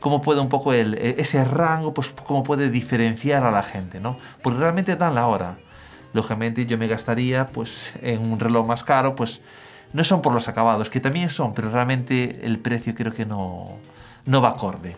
cómo 0.00 0.20
puede 0.20 0.40
un 0.40 0.48
poco 0.48 0.72
el, 0.72 0.94
e- 0.94 1.14
ese 1.18 1.44
rango, 1.44 1.94
pues 1.94 2.10
cómo 2.26 2.42
puede 2.42 2.70
diferenciar 2.70 3.44
a 3.44 3.52
la 3.52 3.62
gente, 3.62 4.00
¿no? 4.00 4.16
Porque 4.42 4.58
realmente 4.58 4.96
dan 4.96 5.14
la 5.14 5.28
hora. 5.28 5.58
Lógicamente 6.12 6.66
yo 6.66 6.76
me 6.76 6.88
gastaría, 6.88 7.46
pues, 7.46 7.94
en 8.02 8.20
un 8.20 8.40
reloj 8.40 8.66
más 8.66 8.82
caro, 8.82 9.14
pues, 9.14 9.40
no 9.92 10.02
son 10.02 10.22
por 10.22 10.32
los 10.32 10.48
acabados, 10.48 10.90
que 10.90 10.98
también 10.98 11.28
son, 11.28 11.54
pero 11.54 11.70
realmente 11.70 12.40
el 12.42 12.58
precio 12.58 12.94
creo 12.96 13.12
que 13.12 13.26
no, 13.26 13.76
no 14.26 14.40
va 14.40 14.50
acorde. 14.50 14.96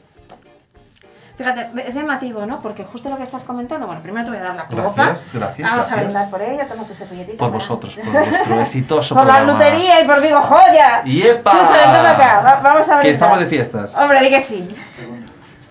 Fíjate, 1.41 1.71
es 1.89 1.95
llamativo, 1.95 2.45
¿no? 2.45 2.61
Porque 2.61 2.85
justo 2.85 3.09
lo 3.09 3.17
que 3.17 3.23
estás 3.23 3.45
comentando, 3.45 3.87
bueno, 3.87 4.03
primero 4.03 4.27
te 4.27 4.31
voy 4.33 4.41
a 4.41 4.43
dar 4.43 4.57
la 4.57 4.67
copa. 4.67 4.93
Gracias, 5.07 5.33
gracias. 5.33 5.71
Vamos 5.71 5.91
a 5.91 5.97
brindar 5.97 6.31
por 6.31 6.43
ella, 6.43 6.69
toma 6.69 6.85
tu 6.85 6.95
servilletita. 6.95 7.39
Por 7.39 7.51
vosotros, 7.51 7.97
por 7.97 8.13
vuestro 8.29 8.61
exitoso 8.61 9.15
Por 9.15 9.25
la 9.25 9.37
programa. 9.37 9.53
lutería 9.55 10.03
y 10.03 10.07
por 10.07 10.21
Vigo 10.21 10.39
Joya. 10.43 11.03
¡Yepa! 11.03 11.51
Chucho, 11.51 11.73
ven, 11.73 11.85
toma 11.97 12.11
acá, 12.11 12.41
va- 12.45 12.61
vamos 12.61 12.81
a 12.83 12.99
brindar. 12.99 13.01
Que 13.01 13.11
estamos 13.11 13.41
de 13.41 13.47
fiestas. 13.47 13.97
Hombre, 13.97 14.21
di 14.21 14.29
que 14.29 14.41
sí. 14.43 14.69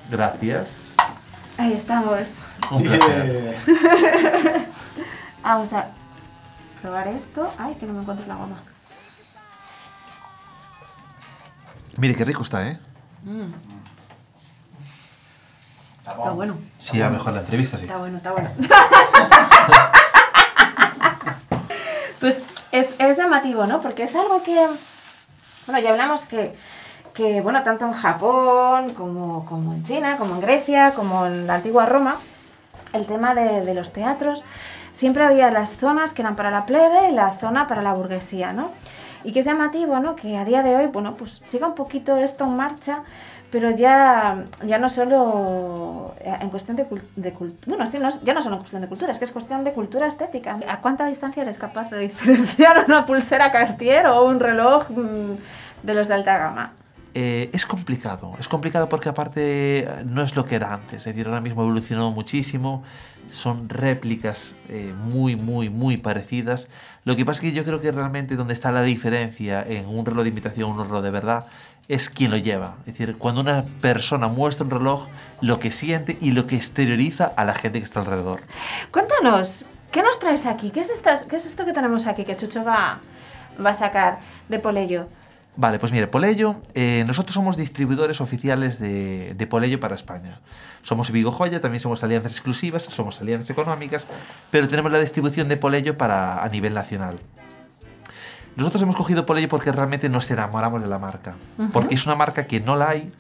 Gracias. 0.09 0.67
Ahí 1.59 1.73
estamos. 1.73 2.39
Un 2.71 2.83
placer. 2.83 3.55
Vamos 5.43 5.71
a 5.73 5.85
probar 6.81 7.07
esto. 7.09 7.47
Ay, 7.59 7.75
que 7.75 7.85
no 7.85 7.93
me 7.93 8.01
encuentro 8.01 8.25
la 8.25 8.33
goma. 8.35 8.55
Mire 11.97 12.15
qué 12.15 12.25
rico 12.25 12.41
está, 12.41 12.67
¿eh? 12.67 12.79
Está 16.09 16.31
bueno, 16.31 16.55
Sí, 16.79 17.01
a 17.01 17.09
mejor 17.09 17.33
la 17.33 17.39
entrevista, 17.41 17.77
sí. 17.77 17.83
está 17.83 17.97
bueno, 17.97 18.17
está 18.17 18.31
bueno. 18.31 18.49
pues 22.19 22.43
es, 22.71 22.95
es 22.99 23.17
llamativo, 23.17 23.65
¿no? 23.65 23.81
Porque 23.81 24.03
es 24.03 24.15
algo 24.15 24.41
que, 24.43 24.67
bueno, 25.67 25.81
ya 25.81 25.91
hablamos 25.91 26.25
que, 26.25 26.55
que 27.13 27.41
bueno, 27.41 27.63
tanto 27.63 27.85
en 27.85 27.93
Japón 27.93 28.93
como, 28.93 29.45
como 29.45 29.73
en 29.73 29.83
China, 29.83 30.17
como 30.17 30.35
en 30.35 30.41
Grecia, 30.41 30.93
como 30.95 31.25
en 31.25 31.47
la 31.47 31.55
antigua 31.55 31.85
Roma, 31.85 32.17
el 32.93 33.05
tema 33.05 33.33
de, 33.35 33.61
de 33.63 33.73
los 33.73 33.91
teatros, 33.93 34.43
siempre 34.91 35.23
había 35.23 35.51
las 35.51 35.77
zonas 35.77 36.13
que 36.13 36.21
eran 36.21 36.35
para 36.35 36.51
la 36.51 36.65
plebe 36.65 37.09
y 37.09 37.13
la 37.13 37.37
zona 37.37 37.67
para 37.67 37.81
la 37.81 37.93
burguesía, 37.93 38.53
¿no? 38.53 38.71
Y 39.23 39.31
que 39.33 39.39
es 39.39 39.45
llamativo, 39.45 39.99
¿no? 39.99 40.15
Que 40.15 40.37
a 40.37 40.45
día 40.45 40.63
de 40.63 40.75
hoy, 40.75 40.87
bueno, 40.87 41.15
pues 41.15 41.41
siga 41.43 41.67
un 41.67 41.75
poquito 41.75 42.15
esto 42.17 42.45
en 42.45 42.55
marcha, 42.55 43.03
pero 43.51 43.71
ya, 43.71 44.45
ya 44.65 44.77
no 44.77 44.89
solo 44.89 46.13
eh, 46.19 46.35
en 46.41 46.49
cuestión 46.49 46.77
de, 46.77 46.85
cultura, 46.85 47.55
bueno, 47.65 47.87
sí, 47.87 47.99
no 47.99 48.07
es- 48.09 48.21
ya 48.23 48.33
no 48.33 48.41
solo 48.41 48.55
en 48.55 48.61
cuestión 48.61 48.81
de 48.81 48.87
cultura, 48.87 49.11
es 49.11 49.17
que 49.19 49.25
es 49.25 49.31
cuestión 49.31 49.63
de 49.63 49.73
cultura 49.73 50.07
estética. 50.07 50.59
¿A 50.67 50.81
cuánta 50.81 51.05
distancia 51.07 51.43
eres 51.43 51.57
capaz 51.57 51.89
de 51.89 51.99
diferenciar 51.99 52.85
una 52.87 53.05
pulsera 53.05 53.51
Cartier 53.51 54.07
o 54.07 54.25
un 54.25 54.39
reloj 54.39 54.89
mm, 54.91 55.83
de 55.83 55.93
los 55.93 56.07
de 56.07 56.13
alta 56.13 56.37
gama? 56.37 56.73
Eh, 57.15 57.49
es 57.53 57.65
complicado, 57.65 58.35
es 58.39 58.47
complicado 58.47 58.87
porque 58.87 59.09
aparte 59.09 59.79
eh, 59.79 59.89
no 60.05 60.21
es 60.21 60.35
lo 60.35 60.45
que 60.45 60.55
era 60.55 60.73
antes, 60.75 60.97
es 60.97 61.05
decir, 61.05 61.25
ahora 61.25 61.41
mismo 61.41 61.61
ha 61.61 61.65
evolucionado 61.65 62.11
muchísimo, 62.11 62.83
son 63.31 63.67
réplicas 63.67 64.53
eh, 64.69 64.93
muy, 65.05 65.35
muy, 65.35 65.69
muy 65.71 65.97
parecidas. 65.97 66.67
Lo 67.05 67.15
que 67.15 67.25
pasa 67.25 67.37
es 67.37 67.49
que 67.49 67.51
yo 67.51 67.65
creo 67.65 67.81
que 67.81 67.91
realmente 67.91 68.35
donde 68.35 68.53
está 68.53 68.71
la 68.71 68.83
diferencia 68.83 69.65
en 69.67 69.87
un 69.87 70.05
reloj 70.05 70.23
de 70.23 70.29
imitación 70.29 70.69
un 70.69 70.85
reloj 70.85 71.01
de 71.01 71.09
verdad 71.09 71.47
es 71.89 72.09
quien 72.09 72.31
lo 72.31 72.37
lleva. 72.37 72.75
Es 72.85 72.97
decir, 72.97 73.17
cuando 73.17 73.41
una 73.41 73.65
persona 73.81 74.27
muestra 74.27 74.63
un 74.63 74.71
reloj, 74.71 75.07
lo 75.41 75.59
que 75.59 75.71
siente 75.71 76.17
y 76.21 76.31
lo 76.31 76.45
que 76.47 76.55
exterioriza 76.55 77.25
a 77.25 77.43
la 77.43 77.55
gente 77.55 77.79
que 77.79 77.85
está 77.85 77.99
alrededor. 77.99 78.41
Cuéntanos, 78.91 79.65
¿qué 79.91 80.03
nos 80.03 80.19
traes 80.19 80.45
aquí? 80.45 80.69
¿Qué 80.69 80.81
es, 80.81 80.91
estas, 80.91 81.23
qué 81.23 81.35
es 81.35 81.47
esto 81.47 81.65
que 81.65 81.73
tenemos 81.73 82.05
aquí 82.05 82.23
que 82.25 82.37
Chucho 82.37 82.63
va, 82.63 82.99
va 83.63 83.71
a 83.71 83.73
sacar 83.73 84.19
de 84.47 84.59
Polello? 84.59 85.07
Vale, 85.55 85.79
pues 85.79 85.91
mire, 85.91 86.05
Polello, 86.07 86.61
eh, 86.75 87.03
nosotros 87.07 87.33
somos 87.33 87.57
distribuidores 87.57 88.21
oficiales 88.21 88.79
de, 88.79 89.33
de 89.33 89.47
Polello 89.47 89.79
para 89.79 89.95
España. 89.95 90.39
Somos 90.83 91.11
Vigo 91.11 91.31
Joya, 91.31 91.59
también 91.59 91.81
somos 91.81 92.03
alianzas 92.03 92.33
exclusivas, 92.33 92.83
somos 92.83 93.19
alianzas 93.19 93.49
económicas, 93.49 94.05
pero 94.51 94.67
tenemos 94.67 94.91
la 94.91 94.99
distribución 94.99 95.49
de 95.49 95.57
Polello 95.57 95.97
para, 95.97 96.41
a 96.43 96.47
nivel 96.49 96.75
nacional. 96.75 97.19
Nosotros 98.59 98.81
hemos 98.83 98.95
cogido 98.95 99.25
Polello 99.25 99.47
porque 99.49 99.71
realmente 99.71 100.09
nos 100.09 100.29
enamoramos 100.29 100.81
de 100.81 100.87
la 100.87 100.99
marca. 100.99 101.35
Ujú. 101.57 101.71
Porque 101.71 101.95
es 101.95 102.05
una 102.05 102.15
marca 102.15 102.45
que 102.45 102.59
no 102.59 102.75
la 102.75 102.89
hay, 102.89 103.11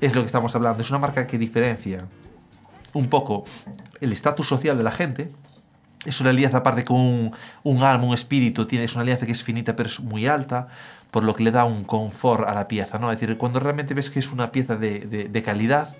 es 0.00 0.14
lo 0.14 0.20
que 0.22 0.26
estamos 0.26 0.54
hablando, 0.54 0.82
es 0.82 0.90
una 0.90 0.98
marca 0.98 1.26
que 1.26 1.38
diferencia 1.38 2.04
un 2.92 3.08
poco 3.08 3.44
el 4.00 4.12
estatus 4.12 4.46
social 4.48 4.76
de 4.76 4.84
la 4.84 4.90
gente. 4.90 5.30
Es 6.04 6.20
una 6.20 6.30
alianza 6.30 6.58
aparte 6.58 6.84
con 6.84 7.00
un, 7.00 7.32
un 7.64 7.82
alma, 7.82 8.04
un 8.06 8.14
espíritu, 8.14 8.66
tiene, 8.66 8.84
es 8.84 8.94
una 8.94 9.02
alianza 9.02 9.26
que 9.26 9.32
es 9.32 9.42
finita 9.42 9.74
pero 9.74 9.88
es 9.88 9.98
muy 10.00 10.26
alta, 10.26 10.68
por 11.10 11.24
lo 11.24 11.34
que 11.34 11.42
le 11.42 11.50
da 11.50 11.64
un 11.64 11.82
confort 11.84 12.46
a 12.48 12.54
la 12.54 12.68
pieza, 12.68 12.98
¿no? 12.98 13.10
Es 13.10 13.18
decir, 13.20 13.36
cuando 13.38 13.58
realmente 13.58 13.92
ves 13.94 14.10
que 14.10 14.18
es 14.20 14.30
una 14.30 14.52
pieza 14.52 14.76
de, 14.76 15.00
de- 15.00 15.28
de 15.28 15.42
calidad, 15.42 15.96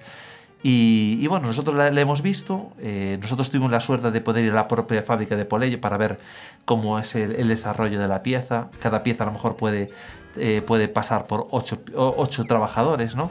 y, 0.62 1.25
bueno, 1.28 1.46
nosotros 1.46 1.76
la, 1.76 1.88
hemos 1.88 2.22
visto, 2.22 2.72
eh, 2.80 3.18
nosotros 3.20 3.50
tuvimos 3.50 3.70
la 3.70 3.80
suerte 3.80 4.10
de 4.10 4.20
poder 4.20 4.44
ir 4.44 4.52
a 4.52 4.54
la 4.54 4.68
propia 4.68 5.02
fábrica 5.02 5.36
de 5.36 5.44
Polello 5.44 5.80
para 5.80 5.96
ver 5.96 6.18
cómo 6.64 6.98
es 6.98 7.14
el, 7.14 7.46
desarrollo 7.46 8.00
de 8.00 8.08
la 8.08 8.22
pieza. 8.22 8.68
Cada 8.80 9.02
pieza 9.02 9.22
a 9.22 9.26
lo 9.26 9.32
mejor 9.32 9.56
puede, 9.56 9.90
eh, 10.36 10.62
puede 10.66 10.88
pasar 10.88 11.26
por 11.26 11.46
ocho, 11.50 11.78
ocho 11.94 12.44
trabajadores, 12.44 13.14
¿no? 13.14 13.30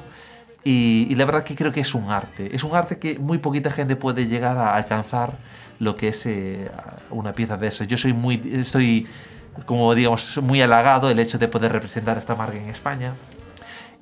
Y, 0.63 1.13
la 1.15 1.25
verdad 1.25 1.43
que 1.43 1.55
creo 1.55 1.71
que 1.71 1.81
es 1.81 1.93
un 1.93 2.09
arte. 2.09 2.55
Es 2.55 2.63
un 2.63 2.75
arte 2.75 2.97
que 2.97 3.19
muy 3.19 3.37
poquita 3.37 3.69
gente 3.69 3.95
puede 3.95 4.27
llegar 4.27 4.57
a 4.57 4.75
alcanzar 4.75 5.37
lo 5.79 5.97
que 5.97 6.09
es 6.09 6.25
eh, 6.25 6.71
una 7.09 7.33
pieza 7.33 7.57
de 7.57 7.67
eso. 7.67 7.83
Yo 7.83 7.97
soy 7.97 8.13
muy, 8.13 8.41
estoy, 8.53 9.07
como 9.65 9.93
digamos, 9.93 10.37
muy 10.41 10.61
halagado 10.61 11.09
el 11.11 11.19
hecho 11.19 11.37
de 11.37 11.47
poder 11.47 11.71
representar 11.71 12.17
esta 12.17 12.33
marca 12.33 12.57
en 12.57 12.69
España. 12.69 13.13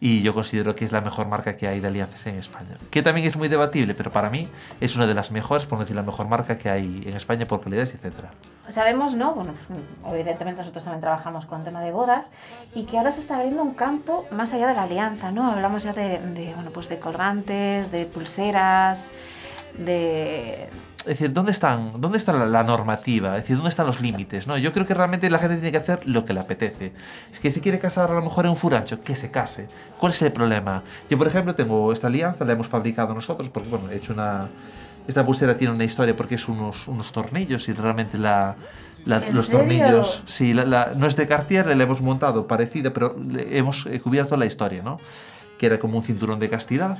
Y 0.06 0.22
yo 0.22 0.34
considero 0.34 0.76
que 0.76 0.84
es 0.84 0.92
la 0.92 1.00
mejor 1.00 1.30
marca 1.30 1.56
que 1.56 1.66
hay 1.66 1.80
de 1.80 1.88
alianzas 1.88 2.28
en 2.28 2.36
España. 2.36 2.76
Que 2.92 3.02
también 3.02 3.26
es 3.26 3.38
muy 3.38 3.48
debatible, 3.48 3.96
pero 3.96 4.12
para 4.12 4.30
mí 4.30 4.50
es 4.82 4.98
una 4.98 5.08
de 5.08 5.14
las 5.14 5.32
mejores, 5.32 5.66
por 5.66 5.78
no 5.78 5.86
decir 5.86 5.96
la 5.96 6.04
mejor 6.04 6.28
marca 6.28 6.58
que 6.58 6.70
hay 6.70 7.04
en 7.06 7.16
España 7.16 7.46
por 7.46 7.62
calidades, 7.62 7.96
etcétera. 7.96 8.32
Sabemos, 8.68 9.16
¿no? 9.16 9.34
Bueno, 9.34 9.54
evidentemente 10.12 10.60
nosotros 10.60 10.84
también 10.84 11.00
trabajamos 11.00 11.46
con 11.46 11.64
tema 11.64 11.80
de 11.80 11.94
bodas 11.94 12.26
y 12.76 12.84
que 12.84 12.98
ahora 12.98 13.14
se 13.14 13.22
está 13.22 13.36
abriendo 13.36 13.64
un 13.64 13.76
campo 13.76 14.26
más 14.30 14.52
allá 14.52 14.68
de 14.68 14.74
la 14.74 14.84
alianza, 14.84 15.32
¿no? 15.32 15.50
Hablamos 15.50 15.84
ya 15.84 15.94
de, 15.94 16.20
de, 16.20 16.52
bueno, 16.54 16.72
pues 16.72 16.90
de 16.90 17.00
colgantes, 17.00 17.90
de 17.90 18.06
pulseras, 18.06 19.10
de... 19.78 20.68
Es 21.06 21.20
decir, 21.20 21.34
¿dónde, 21.34 21.52
están, 21.52 22.00
¿dónde 22.00 22.18
está 22.18 22.32
la, 22.32 22.46
la 22.46 22.64
normativa? 22.64 23.36
Es 23.36 23.44
decir, 23.44 23.58
¿dónde 23.58 23.70
están 23.70 23.86
los 23.88 24.00
límites? 24.00 24.48
¿no? 24.48 24.58
Yo 24.58 24.72
creo 24.72 24.86
que 24.86 24.94
realmente 24.94 25.30
la 25.30 25.38
gente 25.38 25.56
tiene 25.58 25.72
que 25.72 25.78
hacer 25.78 26.08
lo 26.08 26.24
que 26.24 26.34
le 26.34 26.40
apetece. 26.40 26.94
Es 27.32 27.40
que 27.40 27.52
si 27.52 27.60
quiere 27.60 27.78
casar 27.78 28.10
a 28.10 28.14
lo 28.14 28.22
mejor 28.22 28.46
en 28.46 28.52
un 28.52 28.58
furancho, 28.58 29.02
que 29.02 29.16
se 29.18 29.30
case. 29.30 29.68
¿Cuál 30.00 30.14
es 30.14 30.22
el 30.22 30.32
problema? 30.32 30.82
Yo, 31.10 31.18
por 31.18 31.28
ejemplo, 31.28 31.54
tengo 31.56 31.92
esta 31.92 32.08
alianza, 32.08 32.46
la 32.46 32.54
hemos 32.54 32.68
fabricado 32.68 33.14
nosotros, 33.14 33.50
porque, 33.50 33.68
bueno, 33.70 33.90
he 33.92 33.98
hecho 33.98 34.14
una... 34.14 34.48
Esta 35.06 35.26
pulsera 35.26 35.58
tiene 35.58 35.74
una 35.74 35.84
historia 35.84 36.16
porque 36.16 36.36
es 36.36 36.48
unos, 36.48 36.88
unos 36.88 37.12
tornillos 37.12 37.68
y 37.68 37.74
realmente 37.74 38.18
la, 38.18 38.56
la- 39.06 39.18
¿En 39.18 39.36
los 39.36 39.48
serio? 39.48 39.60
tornillos... 39.60 40.24
Sí, 40.26 40.54
la, 40.54 40.94
no 40.96 41.06
es 41.08 41.18
de 41.18 41.28
Cartier, 41.28 41.66
la 41.76 41.84
hemos 41.84 42.00
montado 42.02 42.48
parecida, 42.48 42.94
pero 42.94 43.14
hemos 43.52 43.86
eh, 43.88 44.00
cubierto 44.00 44.38
la 44.38 44.46
historia, 44.46 44.82
¿no? 44.82 45.02
Que 45.58 45.66
era 45.66 45.78
como 45.80 45.98
un 45.98 46.06
cinturón 46.06 46.40
de 46.40 46.50
castidad. 46.50 46.98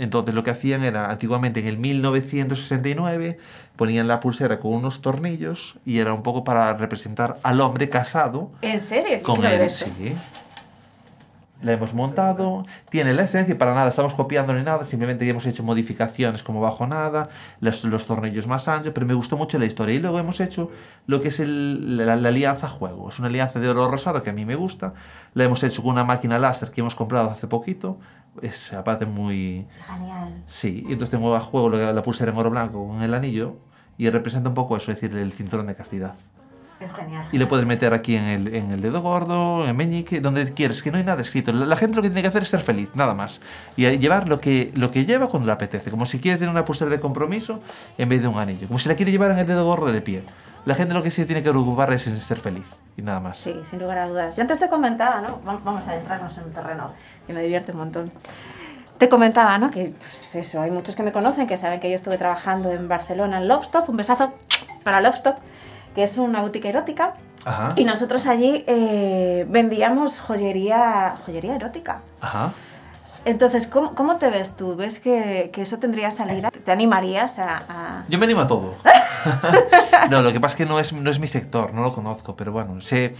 Entonces 0.00 0.34
lo 0.34 0.42
que 0.42 0.50
hacían 0.50 0.82
era, 0.82 1.10
antiguamente 1.10 1.60
en 1.60 1.66
el 1.66 1.76
1969, 1.78 3.38
ponían 3.76 4.08
la 4.08 4.18
pulsera 4.20 4.58
con 4.58 4.72
unos 4.72 5.02
tornillos 5.02 5.76
y 5.84 5.98
era 5.98 6.12
un 6.14 6.22
poco 6.22 6.42
para 6.42 6.72
representar 6.74 7.36
al 7.42 7.60
hombre 7.60 7.88
casado 7.88 8.50
¿En 8.62 8.80
serio? 8.82 9.22
con 9.22 9.44
él. 9.44 9.68
Sí. 9.70 10.14
La 11.62 11.72
hemos 11.74 11.92
montado, 11.92 12.64
tiene 12.88 13.12
la 13.12 13.24
esencia, 13.24 13.58
para 13.58 13.74
nada 13.74 13.90
estamos 13.90 14.14
copiando 14.14 14.54
ni 14.54 14.62
nada, 14.62 14.86
simplemente 14.86 15.28
hemos 15.28 15.44
hecho 15.44 15.62
modificaciones 15.62 16.42
como 16.42 16.58
bajo 16.62 16.86
nada, 16.86 17.28
los, 17.60 17.84
los 17.84 18.06
tornillos 18.06 18.46
más 18.46 18.66
anchos, 18.66 18.92
pero 18.94 19.04
me 19.06 19.12
gustó 19.12 19.36
mucho 19.36 19.58
la 19.58 19.66
historia. 19.66 19.94
Y 19.94 19.98
luego 19.98 20.18
hemos 20.18 20.40
hecho 20.40 20.70
lo 21.06 21.20
que 21.20 21.28
es 21.28 21.38
el- 21.38 21.98
la, 21.98 22.16
la 22.16 22.28
alianza 22.30 22.66
juego, 22.66 23.10
es 23.10 23.18
una 23.18 23.28
alianza 23.28 23.60
de 23.60 23.68
oro 23.68 23.90
rosado 23.90 24.22
que 24.22 24.30
a 24.30 24.32
mí 24.32 24.46
me 24.46 24.54
gusta, 24.54 24.94
la 25.34 25.44
hemos 25.44 25.62
hecho 25.62 25.82
con 25.82 25.90
una 25.92 26.04
máquina 26.04 26.38
láser 26.38 26.70
que 26.70 26.80
hemos 26.80 26.94
comprado 26.94 27.28
hace 27.28 27.46
poquito, 27.46 27.98
es 28.42 28.72
aparte 28.72 29.06
muy... 29.06 29.66
Genial. 29.86 30.42
Sí, 30.46 30.84
y 30.86 30.92
entonces 30.92 31.10
tengo 31.10 31.34
a 31.34 31.40
juego 31.40 31.70
la, 31.70 32.02
pulsera 32.02 32.32
en 32.32 32.38
oro 32.38 32.50
blanco 32.50 32.86
con 32.86 33.02
el 33.02 33.14
anillo 33.14 33.56
y 33.98 34.08
representa 34.08 34.48
un 34.48 34.54
poco 34.54 34.76
eso, 34.76 34.92
es 34.92 35.00
decir, 35.00 35.16
el 35.16 35.32
cinturón 35.32 35.66
de 35.66 35.74
castidad. 35.74 36.14
Es 36.80 36.90
genial. 36.94 37.26
Y 37.30 37.36
le 37.36 37.46
puedes 37.46 37.66
meter 37.66 37.92
aquí 37.92 38.16
en 38.16 38.24
el, 38.24 38.54
en 38.54 38.70
el 38.70 38.80
dedo 38.80 39.02
gordo, 39.02 39.64
en 39.64 39.70
el 39.70 39.74
meñique, 39.74 40.20
donde 40.20 40.54
quieres, 40.54 40.82
que 40.82 40.90
no 40.90 40.96
hay 40.96 41.04
nada 41.04 41.20
escrito. 41.20 41.52
La, 41.52 41.66
la 41.66 41.76
gente 41.76 41.96
lo 41.96 42.02
que 42.02 42.08
tiene 42.08 42.22
que 42.22 42.28
hacer 42.28 42.40
es 42.40 42.48
ser 42.48 42.60
feliz, 42.60 42.88
nada 42.94 43.14
más. 43.14 43.42
Y 43.76 43.86
llevar 43.98 44.30
lo 44.30 44.40
que, 44.40 44.72
lo 44.74 44.90
que 44.90 45.04
lleva 45.04 45.28
cuando 45.28 45.46
le 45.46 45.52
apetece. 45.52 45.90
Como 45.90 46.06
si 46.06 46.20
quiere 46.20 46.38
tener 46.38 46.50
una 46.50 46.64
pulsera 46.64 46.90
de 46.90 46.98
compromiso 46.98 47.60
en 47.98 48.08
vez 48.08 48.22
de 48.22 48.28
un 48.28 48.38
anillo. 48.38 48.66
Como 48.66 48.78
si 48.78 48.88
la 48.88 48.94
quiere 48.94 49.12
llevar 49.12 49.32
en 49.32 49.40
el 49.40 49.46
dedo 49.46 49.66
gordo 49.66 49.92
del 49.92 50.02
pie. 50.02 50.22
La 50.64 50.74
gente 50.74 50.94
lo 50.94 51.02
que 51.02 51.10
sí 51.10 51.24
tiene 51.24 51.42
que 51.42 51.50
preocupar 51.50 51.92
es 51.92 52.06
en 52.06 52.18
ser 52.20 52.38
feliz. 52.38 52.66
Y 52.96 53.02
nada 53.02 53.20
más. 53.20 53.38
Sí, 53.38 53.54
sin 53.68 53.78
lugar 53.80 53.98
a 53.98 54.08
dudas. 54.08 54.36
Yo 54.36 54.42
antes 54.42 54.58
te 54.58 54.68
comentaba, 54.68 55.20
¿no? 55.20 55.40
Va- 55.46 55.58
Vamos 55.64 55.86
a 55.86 55.90
adentrarnos 55.92 56.36
en 56.36 56.44
un 56.44 56.52
terreno 56.52 56.90
que 57.26 57.32
me 57.32 57.42
divierte 57.42 57.72
un 57.72 57.78
montón. 57.78 58.12
Te 58.98 59.08
comentaba, 59.08 59.56
¿no? 59.56 59.70
Que 59.70 59.94
pues 59.98 60.34
eso, 60.34 60.60
hay 60.60 60.70
muchos 60.70 60.94
que 60.96 61.02
me 61.02 61.12
conocen, 61.12 61.46
que 61.46 61.56
saben 61.56 61.80
que 61.80 61.88
yo 61.88 61.96
estuve 61.96 62.18
trabajando 62.18 62.70
en 62.70 62.88
Barcelona 62.88 63.38
en 63.38 63.48
Lovestop. 63.48 63.88
Un 63.88 63.96
besazo 63.96 64.32
para 64.84 65.00
Lovestop, 65.00 65.36
que 65.94 66.02
es 66.04 66.18
una 66.18 66.42
boutique 66.42 66.66
erótica. 66.68 67.14
Ajá. 67.46 67.70
Y 67.76 67.84
nosotros 67.86 68.26
allí 68.26 68.62
eh, 68.66 69.46
vendíamos 69.48 70.20
joyería, 70.20 71.14
joyería 71.24 71.54
erótica. 71.56 72.00
Ajá. 72.20 72.52
Entonces, 73.24 73.66
¿cómo, 73.66 73.94
cómo 73.94 74.16
te 74.16 74.30
ves 74.30 74.56
tú? 74.56 74.76
¿Ves 74.76 74.98
que, 74.98 75.50
que 75.52 75.62
eso 75.62 75.78
tendría 75.78 76.10
salida? 76.10 76.50
¿Te 76.50 76.72
animarías 76.72 77.38
a...? 77.38 77.58
a- 77.68 78.04
Yo 78.08 78.18
me 78.18 78.24
animo 78.24 78.40
a 78.40 78.46
todo. 78.46 78.74
no, 80.10 80.22
lo 80.22 80.32
que 80.32 80.40
pasa 80.40 80.54
es 80.54 80.56
que 80.58 80.66
no 80.66 80.78
es, 80.80 80.92
no 80.92 81.10
es 81.10 81.18
mi 81.18 81.26
sector, 81.26 81.74
no 81.74 81.82
lo 81.82 81.92
conozco, 81.94 82.34
pero 82.34 82.50
bueno, 82.52 82.80
sé. 82.80 83.14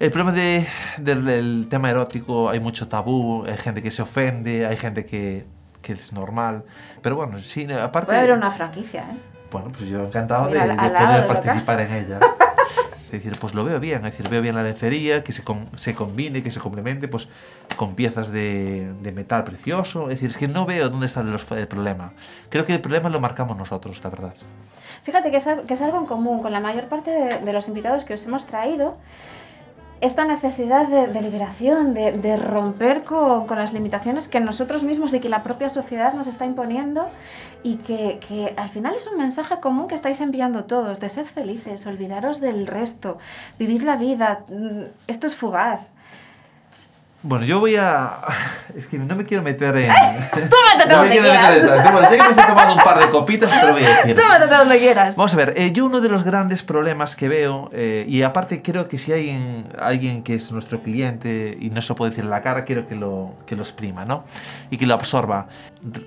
El 0.00 0.10
problema 0.10 0.32
de- 0.32 0.66
del, 0.96 1.24
del 1.24 1.66
tema 1.68 1.90
erótico, 1.90 2.48
hay 2.48 2.58
mucho 2.60 2.88
tabú, 2.88 3.44
hay 3.46 3.56
gente 3.58 3.82
que 3.82 3.90
se 3.90 4.00
ofende, 4.02 4.66
hay 4.66 4.76
gente 4.76 5.04
que, 5.04 5.44
que 5.82 5.92
es 5.92 6.12
normal. 6.12 6.64
Pero 7.02 7.16
bueno, 7.16 7.38
sí, 7.40 7.70
aparte... 7.70 8.06
Puede 8.06 8.18
haber 8.20 8.32
una 8.32 8.50
franquicia, 8.50 9.02
¿eh? 9.02 9.16
Bueno, 9.50 9.70
pues 9.70 9.90
yo 9.90 10.00
encantado 10.00 10.46
de, 10.46 10.52
Mira, 10.58 10.66
de 10.68 10.74
poder 10.74 10.92
de 10.92 11.20
local. 11.20 11.26
participar 11.26 11.80
en 11.82 11.92
ella. 11.92 12.18
Es 13.12 13.22
decir, 13.22 13.38
pues 13.38 13.52
lo 13.52 13.62
veo 13.62 13.78
bien, 13.78 14.06
es 14.06 14.12
decir, 14.16 14.26
veo 14.30 14.40
bien 14.40 14.54
la 14.54 14.62
lencería, 14.62 15.22
que 15.22 15.32
se, 15.32 15.44
con- 15.44 15.68
se 15.76 15.94
combine, 15.94 16.42
que 16.42 16.50
se 16.50 16.60
complemente 16.60 17.08
pues 17.08 17.28
con 17.76 17.94
piezas 17.94 18.30
de, 18.32 18.90
de 19.02 19.12
metal 19.12 19.44
precioso. 19.44 20.04
Es 20.04 20.14
decir, 20.16 20.30
es 20.30 20.38
que 20.38 20.48
no 20.48 20.64
veo 20.64 20.88
dónde 20.88 21.04
está 21.06 21.20
el 21.20 21.68
problema. 21.68 22.14
Creo 22.48 22.64
que 22.64 22.72
el 22.72 22.80
problema 22.80 23.10
lo 23.10 23.20
marcamos 23.20 23.58
nosotros, 23.58 24.00
la 24.02 24.08
verdad. 24.08 24.34
Fíjate 25.02 25.30
que 25.30 25.36
es, 25.36 25.44
que 25.68 25.74
es 25.74 25.80
algo 25.82 25.98
en 25.98 26.06
común 26.06 26.40
con 26.40 26.52
la 26.52 26.60
mayor 26.60 26.84
parte 26.86 27.10
de, 27.10 27.38
de 27.40 27.52
los 27.52 27.68
invitados 27.68 28.06
que 28.06 28.14
os 28.14 28.24
hemos 28.24 28.46
traído. 28.46 28.96
Esta 30.02 30.24
necesidad 30.24 30.88
de, 30.88 31.22
liberación, 31.22 31.94
de, 31.94 32.36
romper 32.36 33.04
con, 33.04 33.46
con 33.46 33.56
las 33.56 33.72
limitaciones 33.72 34.26
que 34.26 34.40
nosotros 34.40 34.82
mismos 34.82 35.14
y 35.14 35.20
que 35.20 35.28
la 35.28 35.44
propia 35.44 35.68
sociedad 35.68 36.12
nos 36.12 36.26
está 36.26 36.44
imponiendo 36.44 37.08
y 37.62 37.76
que, 37.76 38.18
que 38.18 38.52
al 38.56 38.68
final 38.68 38.96
es 38.96 39.06
un 39.06 39.16
mensaje 39.16 39.60
común 39.60 39.86
que 39.86 39.94
estáis 39.94 40.20
enviando 40.20 40.64
todos, 40.64 40.98
de 40.98 41.08
sed 41.08 41.24
felices, 41.24 41.86
olvidaros 41.86 42.40
del 42.40 42.66
resto, 42.66 43.18
vivid 43.60 43.82
la 43.82 43.94
vida, 43.94 44.44
mm, 44.48 44.82
esto 45.06 45.28
es 45.28 45.36
fugaz. 45.36 45.91
Bueno, 47.22 47.44
yo 47.44 47.60
voy 47.60 47.76
a... 47.76 48.18
Es 48.76 48.86
que 48.86 48.98
no 48.98 49.14
me 49.14 49.26
quiero 49.26 49.42
meter 49.42 49.76
en... 49.76 49.92
Tú 50.32 50.56
métete 50.66 50.94
no 50.94 51.00
donde 51.00 51.18
quieras. 51.18 51.92
Bueno, 51.92 52.00
ya 52.00 52.08
que 52.08 52.22
me 52.22 52.30
estoy 52.30 52.46
tomando 52.46 52.74
un 52.74 52.82
par 52.82 52.98
de 52.98 53.10
copitas, 53.10 53.50
te 53.50 53.66
lo 53.66 53.72
voy 53.74 53.84
a 53.84 53.88
decir. 53.88 54.16
Tú 54.16 54.22
métete 54.32 54.54
donde 54.54 54.78
quieras. 54.78 55.16
Vamos 55.16 55.34
a 55.34 55.36
ver, 55.36 55.52
eh, 55.58 55.72
yo 55.72 55.84
uno 55.84 56.00
de 56.00 56.08
los 56.08 56.24
grandes 56.24 56.62
problemas 56.62 57.14
que 57.14 57.28
veo, 57.28 57.68
eh, 57.74 58.06
y 58.08 58.22
aparte 58.22 58.62
creo 58.62 58.88
que 58.88 58.96
si 58.96 59.12
hay 59.12 59.28
alguien, 59.28 59.68
alguien 59.78 60.22
que 60.22 60.34
es 60.34 60.50
nuestro 60.52 60.82
cliente 60.82 61.54
y 61.60 61.68
no 61.68 61.82
se 61.82 61.90
lo 61.90 61.96
puede 61.96 62.12
decir 62.12 62.24
en 62.24 62.30
la 62.30 62.40
cara, 62.40 62.64
quiero 62.64 62.88
que 62.88 62.94
lo, 62.94 63.34
que 63.44 63.56
lo 63.56 63.62
exprima, 63.62 64.06
¿no? 64.06 64.24
Y 64.70 64.78
que 64.78 64.86
lo 64.86 64.94
absorba. 64.94 65.48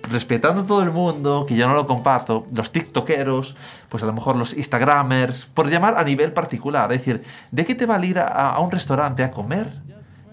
Respetando 0.10 0.64
a 0.64 0.66
todo 0.66 0.82
el 0.82 0.90
mundo, 0.90 1.46
que 1.48 1.56
yo 1.56 1.68
no 1.68 1.76
lo 1.76 1.86
comparto, 1.86 2.48
los 2.52 2.72
tiktokeros, 2.72 3.56
pues 3.90 4.02
a 4.02 4.08
lo 4.08 4.14
mejor 4.14 4.38
los 4.38 4.54
instagramers, 4.54 5.46
por 5.54 5.70
llamar 5.70 6.00
a 6.00 6.04
nivel 6.04 6.34
particular. 6.34 6.92
Es 6.92 7.06
decir, 7.06 7.24
¿de 7.52 7.64
qué 7.64 7.76
te 7.76 7.86
vale 7.86 8.08
ir 8.08 8.18
a, 8.18 8.26
a 8.26 8.60
un 8.60 8.72
restaurante 8.72 9.24
a 9.24 9.30
comer 9.30 9.86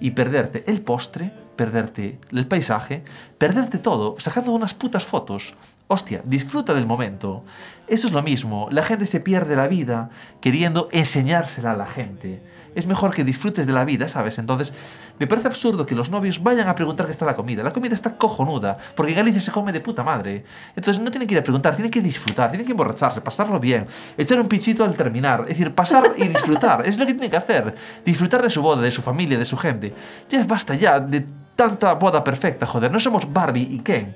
y 0.02 0.10
perderte 0.10 0.64
el 0.66 0.82
postre, 0.82 1.32
perderte 1.54 2.18
el 2.32 2.48
paisaje, 2.48 3.04
perderte 3.38 3.78
todo, 3.78 4.16
sacando 4.18 4.50
unas 4.50 4.74
putas 4.74 5.04
fotos. 5.04 5.54
Hostia, 5.86 6.22
disfruta 6.24 6.74
del 6.74 6.86
momento. 6.86 7.44
Eso 7.86 8.08
es 8.08 8.12
lo 8.12 8.20
mismo, 8.20 8.66
la 8.72 8.82
gente 8.82 9.06
se 9.06 9.20
pierde 9.20 9.54
la 9.54 9.68
vida 9.68 10.10
queriendo 10.40 10.88
enseñársela 10.90 11.72
a 11.72 11.76
la 11.76 11.86
gente. 11.86 12.42
Es 12.74 12.86
mejor 12.86 13.14
que 13.14 13.24
disfrutes 13.24 13.66
de 13.66 13.72
la 13.72 13.84
vida, 13.84 14.08
¿sabes? 14.08 14.38
Entonces, 14.38 14.72
me 15.18 15.26
parece 15.26 15.48
absurdo 15.48 15.84
que 15.86 15.94
los 15.94 16.10
novios 16.10 16.42
vayan 16.42 16.68
a 16.68 16.74
preguntar 16.74 17.06
qué 17.06 17.12
está 17.12 17.24
la 17.24 17.36
comida. 17.36 17.62
La 17.62 17.72
comida 17.72 17.94
está 17.94 18.16
cojonuda, 18.16 18.78
porque 18.94 19.14
Galicia 19.14 19.40
se 19.40 19.52
come 19.52 19.72
de 19.72 19.80
puta 19.80 20.02
madre. 20.02 20.44
Entonces, 20.74 21.02
no 21.02 21.10
tienen 21.10 21.28
que 21.28 21.34
ir 21.34 21.40
a 21.40 21.44
preguntar, 21.44 21.74
tienen 21.74 21.90
que 21.90 22.00
disfrutar, 22.00 22.50
tienen 22.50 22.66
que 22.66 22.72
emborracharse, 22.72 23.20
pasarlo 23.20 23.60
bien, 23.60 23.86
echar 24.16 24.40
un 24.40 24.48
pichito 24.48 24.84
al 24.84 24.96
terminar. 24.96 25.42
Es 25.42 25.58
decir, 25.58 25.74
pasar 25.74 26.12
y 26.16 26.28
disfrutar. 26.28 26.86
es 26.86 26.98
lo 26.98 27.06
que 27.06 27.12
tienen 27.12 27.30
que 27.30 27.36
hacer. 27.36 27.74
Disfrutar 28.04 28.42
de 28.42 28.50
su 28.50 28.62
boda, 28.62 28.82
de 28.82 28.90
su 28.90 29.02
familia, 29.02 29.38
de 29.38 29.44
su 29.44 29.56
gente. 29.56 29.94
Ya 30.28 30.44
basta 30.44 30.74
ya 30.74 30.98
de 30.98 31.26
tanta 31.56 31.94
boda 31.94 32.24
perfecta, 32.24 32.66
joder. 32.66 32.90
No 32.90 33.00
somos 33.00 33.32
Barbie 33.32 33.68
y 33.70 33.80
Ken. 33.80 34.14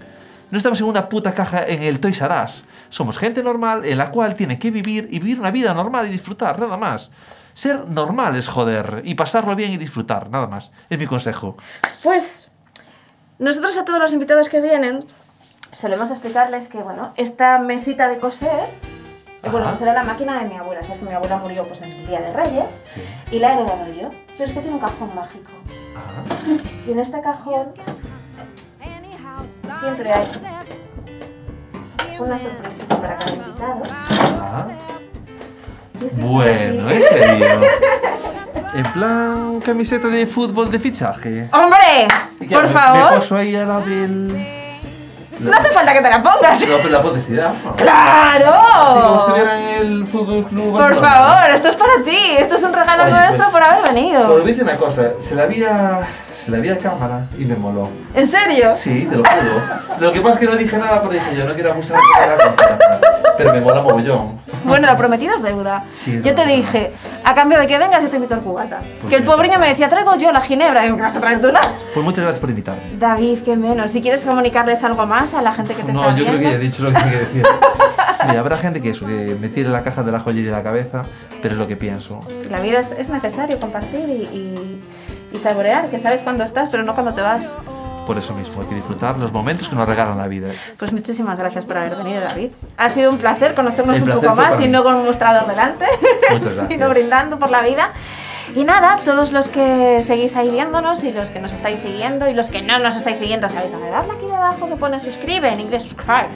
No 0.51 0.59
estamos 0.59 0.81
en 0.81 0.87
una 0.87 1.09
puta 1.09 1.35
caja 1.35 1.67
en 1.67 1.83
el 1.83 1.99
Toys 1.99 2.21
R 2.21 2.33
Us. 2.45 2.65
Somos 2.89 3.19
gente 3.19 3.43
normal 3.43 3.85
en 3.85 3.99
la 3.99 4.11
cual 4.11 4.35
tiene 4.35 4.59
que 4.59 4.71
vivir 4.71 5.09
y 5.11 5.19
vivir 5.19 5.41
una 5.41 5.51
vida 5.51 5.75
normal 5.75 6.07
y 6.07 6.11
disfrutar, 6.11 6.59
nada 6.59 6.77
más. 6.77 7.11
Ser 7.57 7.89
normales, 7.89 8.49
joder, 8.49 9.01
y 9.07 9.15
pasarlo 9.15 9.57
bien 9.57 9.71
y 9.71 9.79
disfrutar, 9.79 10.29
nada 10.29 10.47
más. 10.47 10.73
Es 10.91 10.99
mi 10.99 11.07
consejo. 11.07 11.57
Pues 12.03 12.51
nosotros 13.39 13.79
a 13.79 13.85
todos 13.87 13.99
los 13.99 14.13
invitados 14.13 14.51
que 14.51 14.61
vienen 14.61 14.99
solemos 15.73 16.11
explicarles 16.11 16.69
que, 16.69 16.77
bueno, 16.77 17.15
esta 17.17 17.59
mesita 17.59 18.09
de 18.09 18.19
coser, 18.19 18.69
eh, 19.43 19.49
bueno, 19.51 19.61
Ajá. 19.61 19.71
pues 19.71 19.81
era 19.81 19.95
la 19.95 20.05
máquina 20.05 20.39
de 20.43 20.51
mi 20.51 20.57
abuela. 20.57 20.83
Sabes 20.85 20.99
que 20.99 21.07
mi 21.07 21.15
abuela 21.15 21.39
murió 21.39 21.65
pues 21.67 21.81
en 21.81 21.93
el 21.93 22.07
Día 22.07 22.21
de 22.21 22.35
Reyes 22.35 22.83
y 23.31 23.39
la 23.39 23.53
he 23.53 23.55
heredado 23.55 23.91
yo. 23.91 24.11
Pero 24.37 24.45
es 24.45 24.53
que 24.53 24.61
tiene 24.61 24.75
un 24.75 24.81
cajón 24.81 25.15
mágico. 25.15 25.51
Y 26.87 26.93
en 26.93 26.99
este 26.99 27.23
cajón 27.23 27.73
siempre 29.81 30.13
hay 30.13 30.27
una 32.21 32.39
sorpresita 32.39 33.01
para 33.01 33.17
cada 33.17 33.33
invitado. 33.33 33.83
Ajá. 33.91 34.69
Bueno, 36.17 36.91
en 36.91 37.03
serio. 37.03 37.61
En 38.75 38.83
plan 38.93 39.61
camiseta 39.65 40.09
de 40.09 40.27
fútbol 40.27 40.71
de 40.71 40.79
fichaje. 40.79 41.49
¡Hombre! 41.51 42.07
¿Y 42.41 42.47
qué, 42.47 42.55
Por 42.55 42.65
Me 42.65 42.69
favor, 42.69 43.39
ahí 43.39 43.53
del... 43.53 44.47
no 45.41 45.51
hace 45.57 45.71
falta 45.71 45.95
que 45.95 46.03
te 46.03 46.11
la 46.11 46.23
pongas. 46.23 46.61
No, 46.69 46.77
pero 46.77 46.91
la 46.91 47.01
publicidad. 47.01 47.55
¿no? 47.55 47.71
Así 47.71 47.71
como 47.71 47.75
si 47.75 47.83
¡Claro! 47.85 49.19
estuviera 49.21 49.59
en 49.59 49.79
el 49.81 50.07
Fútbol 50.07 50.45
Club 50.45 50.73
Por 50.73 50.81
Barcelona. 50.81 51.09
favor, 51.11 51.51
esto 51.55 51.69
es 51.69 51.77
para 51.77 52.03
ti. 52.05 52.19
Esto 52.39 52.57
es 52.57 52.63
un 52.65 52.75
regalo 52.75 53.05
Oye, 53.05 53.13
nuestro 53.13 53.37
pues, 53.39 53.49
por 53.51 53.63
haber 53.63 53.95
venido. 53.95 54.37
a 54.37 54.41
decir 54.45 54.63
una 54.63 54.77
cosa. 54.77 55.13
Se 55.23 55.35
la 55.35 55.47
vi 55.47 55.65
a, 55.65 56.07
se 56.45 56.51
la 56.51 56.59
vi 56.59 56.69
a 56.69 56.77
cámara 56.77 57.27
y 57.39 57.47
me 57.47 57.55
moló. 57.57 57.89
¿En 58.13 58.27
serio? 58.27 58.75
Sí, 58.79 59.07
te 59.09 59.17
lo 59.17 59.23
juro. 59.25 59.63
Lo 60.01 60.13
que 60.13 60.21
pasa 60.21 60.35
es 60.35 60.41
que 60.41 60.47
no 60.47 60.57
dije 60.57 60.77
nada 60.77 61.01
porque 61.01 61.17
dije 61.19 61.35
yo 61.35 61.47
no 61.47 61.55
quiero 61.55 61.71
abusar 61.73 61.97
de 61.97 62.27
la 62.37 62.45
confianza. 62.45 63.01
Pero 63.37 63.53
me 63.53 63.61
mola 63.61 63.83
mogollón. 63.83 64.39
Bueno, 64.65 64.87
lo 64.87 64.97
prometido 64.97 65.35
es 65.35 65.43
deuda. 65.43 65.85
Sí, 65.99 66.13
es 66.13 66.17
yo 66.23 66.35
te 66.35 66.43
verdad. 66.43 66.47
dije, 66.57 66.93
a 67.25 67.35
cambio 67.35 67.59
de 67.59 67.67
que 67.67 67.79
vengas, 67.79 68.03
yo 68.03 68.09
te 68.11 68.17
invito 68.17 68.35
al 68.35 68.41
cubata. 68.41 68.81
Pues 69.01 69.11
Que 69.11 69.17
el 69.17 69.23
sí. 69.23 69.29
pobreño 69.29 69.59
me 69.59 69.69
decía, 69.69 69.89
traigo 69.89 70.17
yo 70.17 70.33
la 70.33 70.41
ginebra. 70.41 70.83
Digo, 70.83 70.97
¿qué 70.97 71.03
vas 71.03 71.17
a 71.17 71.21
traer 71.21 71.41
tú 71.41 71.53
nada? 71.53 71.67
Pues 71.95 72.05
muchas 72.05 72.21
gracias 72.23 72.41
por 72.41 72.51
invitarme. 72.51 72.81
David, 72.99 73.39
qué 73.45 73.57
menos. 73.57 73.91
Si 73.91 74.01
quieres 74.01 74.25
comunicarles 74.25 74.83
algo 74.85 75.07
más 75.07 75.35
a 75.35 75.43
la 75.43 75.53
gente 75.53 75.75
que 75.75 75.83
te 75.83 75.91
está 75.93 76.03
No, 76.03 76.09
yo 76.17 76.25
creo 76.25 76.39
viendo. 76.39 76.39
que 76.39 76.51
ya 76.51 76.57
he 76.57 76.59
dicho 76.59 76.83
lo 76.83 76.91
que 76.93 76.97
tenía 76.99 77.13
que 77.13 77.25
decir. 77.27 77.47
Mira, 78.29 78.41
habrá 78.41 78.59
gente 78.59 78.81
que 78.83 78.91
eso, 78.91 79.07
que 79.07 79.37
me 79.39 79.49
tire 79.49 79.69
la 79.69 79.83
caja 79.85 80.03
de 80.03 80.11
la 80.11 80.21
joyería 80.21 80.51
de 80.51 80.57
la 80.57 80.63
cabeza, 80.63 81.05
pero 81.43 81.55
es 81.55 81.59
lo 81.59 81.67
que 81.67 81.77
pienso. 81.77 82.21
La 82.51 82.61
vida 82.61 82.81
es, 82.81 82.93
es 82.93 83.09
necesario 83.11 83.61
compartir 83.61 84.09
y, 84.09 84.37
y- 84.37 84.83
y 85.33 85.39
saborear, 85.39 85.89
que 85.91 85.99
sabes 85.99 86.23
cuándo 86.23 86.45
estás, 86.45 86.69
pero 86.71 86.83
no 86.85 86.95
cuando 86.95 87.13
te 87.13 87.21
vas. 87.21 87.45
Por 88.07 88.19
eso 88.19 88.35
mismo, 88.35 88.63
hay 88.63 88.69
que 88.69 88.77
disfrutar 88.77 89.19
los 89.19 89.33
momentos 89.33 89.69
que 89.69 89.75
nos 89.75 89.87
regalan 89.87 90.17
la 90.17 90.29
vida. 90.29 90.49
Pues 90.79 90.93
muchísimas 90.93 91.39
gracias 91.41 91.65
por 91.65 91.77
haber 91.77 91.97
venido, 91.97 92.21
David. 92.21 92.51
Ha 92.77 92.89
sido 92.89 93.11
un 93.11 93.19
placer 93.19 93.55
conocernos 93.55 93.99
un 93.99 94.05
placer 94.05 94.23
poco 94.23 94.37
más 94.37 94.61
y 94.61 94.69
no 94.69 94.85
con 94.85 94.95
un 94.95 95.07
mostrador 95.07 95.49
delante, 95.49 95.87
sino 96.69 96.89
brindando 96.89 97.39
por 97.39 97.51
la 97.51 97.63
vida. 97.63 97.91
Y 98.55 98.63
nada, 98.63 98.97
todos 99.05 99.33
los 99.33 99.49
que 99.49 100.03
seguís 100.03 100.37
ahí 100.37 100.51
viéndonos 100.51 101.03
y 101.03 101.11
los 101.11 101.31
que 101.31 101.41
nos 101.41 101.53
estáis 101.53 101.81
siguiendo 101.81 102.29
y 102.29 102.35
los 102.35 102.49
que 102.49 102.63
no 102.63 102.79
nos 102.79 102.95
estáis 102.97 103.19
siguiendo, 103.19 103.49
sabéis 103.49 103.73
dónde 103.73 103.91
darle 103.91 104.13
aquí 104.13 104.27
debajo 104.27 104.69
que 104.69 104.77
pone 104.77 105.01
suscribe, 105.01 105.49
en 105.49 105.61
inglés 105.61 105.83
subscribe. 105.83 106.29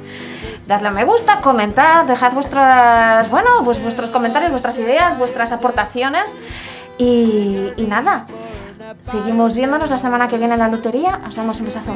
Darle 0.66 0.88
a 0.88 0.90
me 0.90 1.04
gusta, 1.04 1.40
comentad, 1.40 2.04
dejad 2.04 2.32
vuestras, 2.32 3.30
bueno, 3.30 3.48
pues 3.64 3.80
vuestros 3.80 4.10
comentarios, 4.10 4.50
vuestras 4.50 4.78
ideas, 4.78 5.18
vuestras 5.18 5.52
aportaciones. 5.52 6.34
Y, 6.98 7.72
y 7.76 7.86
nada, 7.88 8.26
seguimos 9.00 9.54
viéndonos 9.54 9.90
la 9.90 9.98
semana 9.98 10.28
que 10.28 10.38
viene 10.38 10.54
en 10.54 10.60
la 10.60 10.68
lotería. 10.68 11.20
Os 11.26 11.36
damos 11.36 11.58
un 11.60 11.66
besazo 11.66 11.94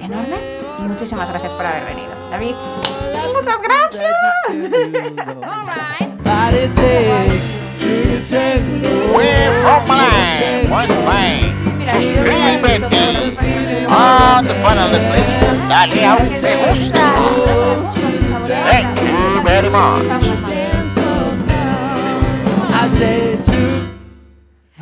enorme 0.00 0.36
y 0.78 0.82
muchísimas 0.82 1.28
gracias 1.30 1.52
por 1.54 1.66
haber 1.66 1.84
venido. 1.84 2.10
David, 2.30 2.54
muchas 3.34 3.60
gracias. 3.62 3.82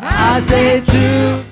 I 0.02 0.40
say 0.40 0.80
two. 0.80 1.49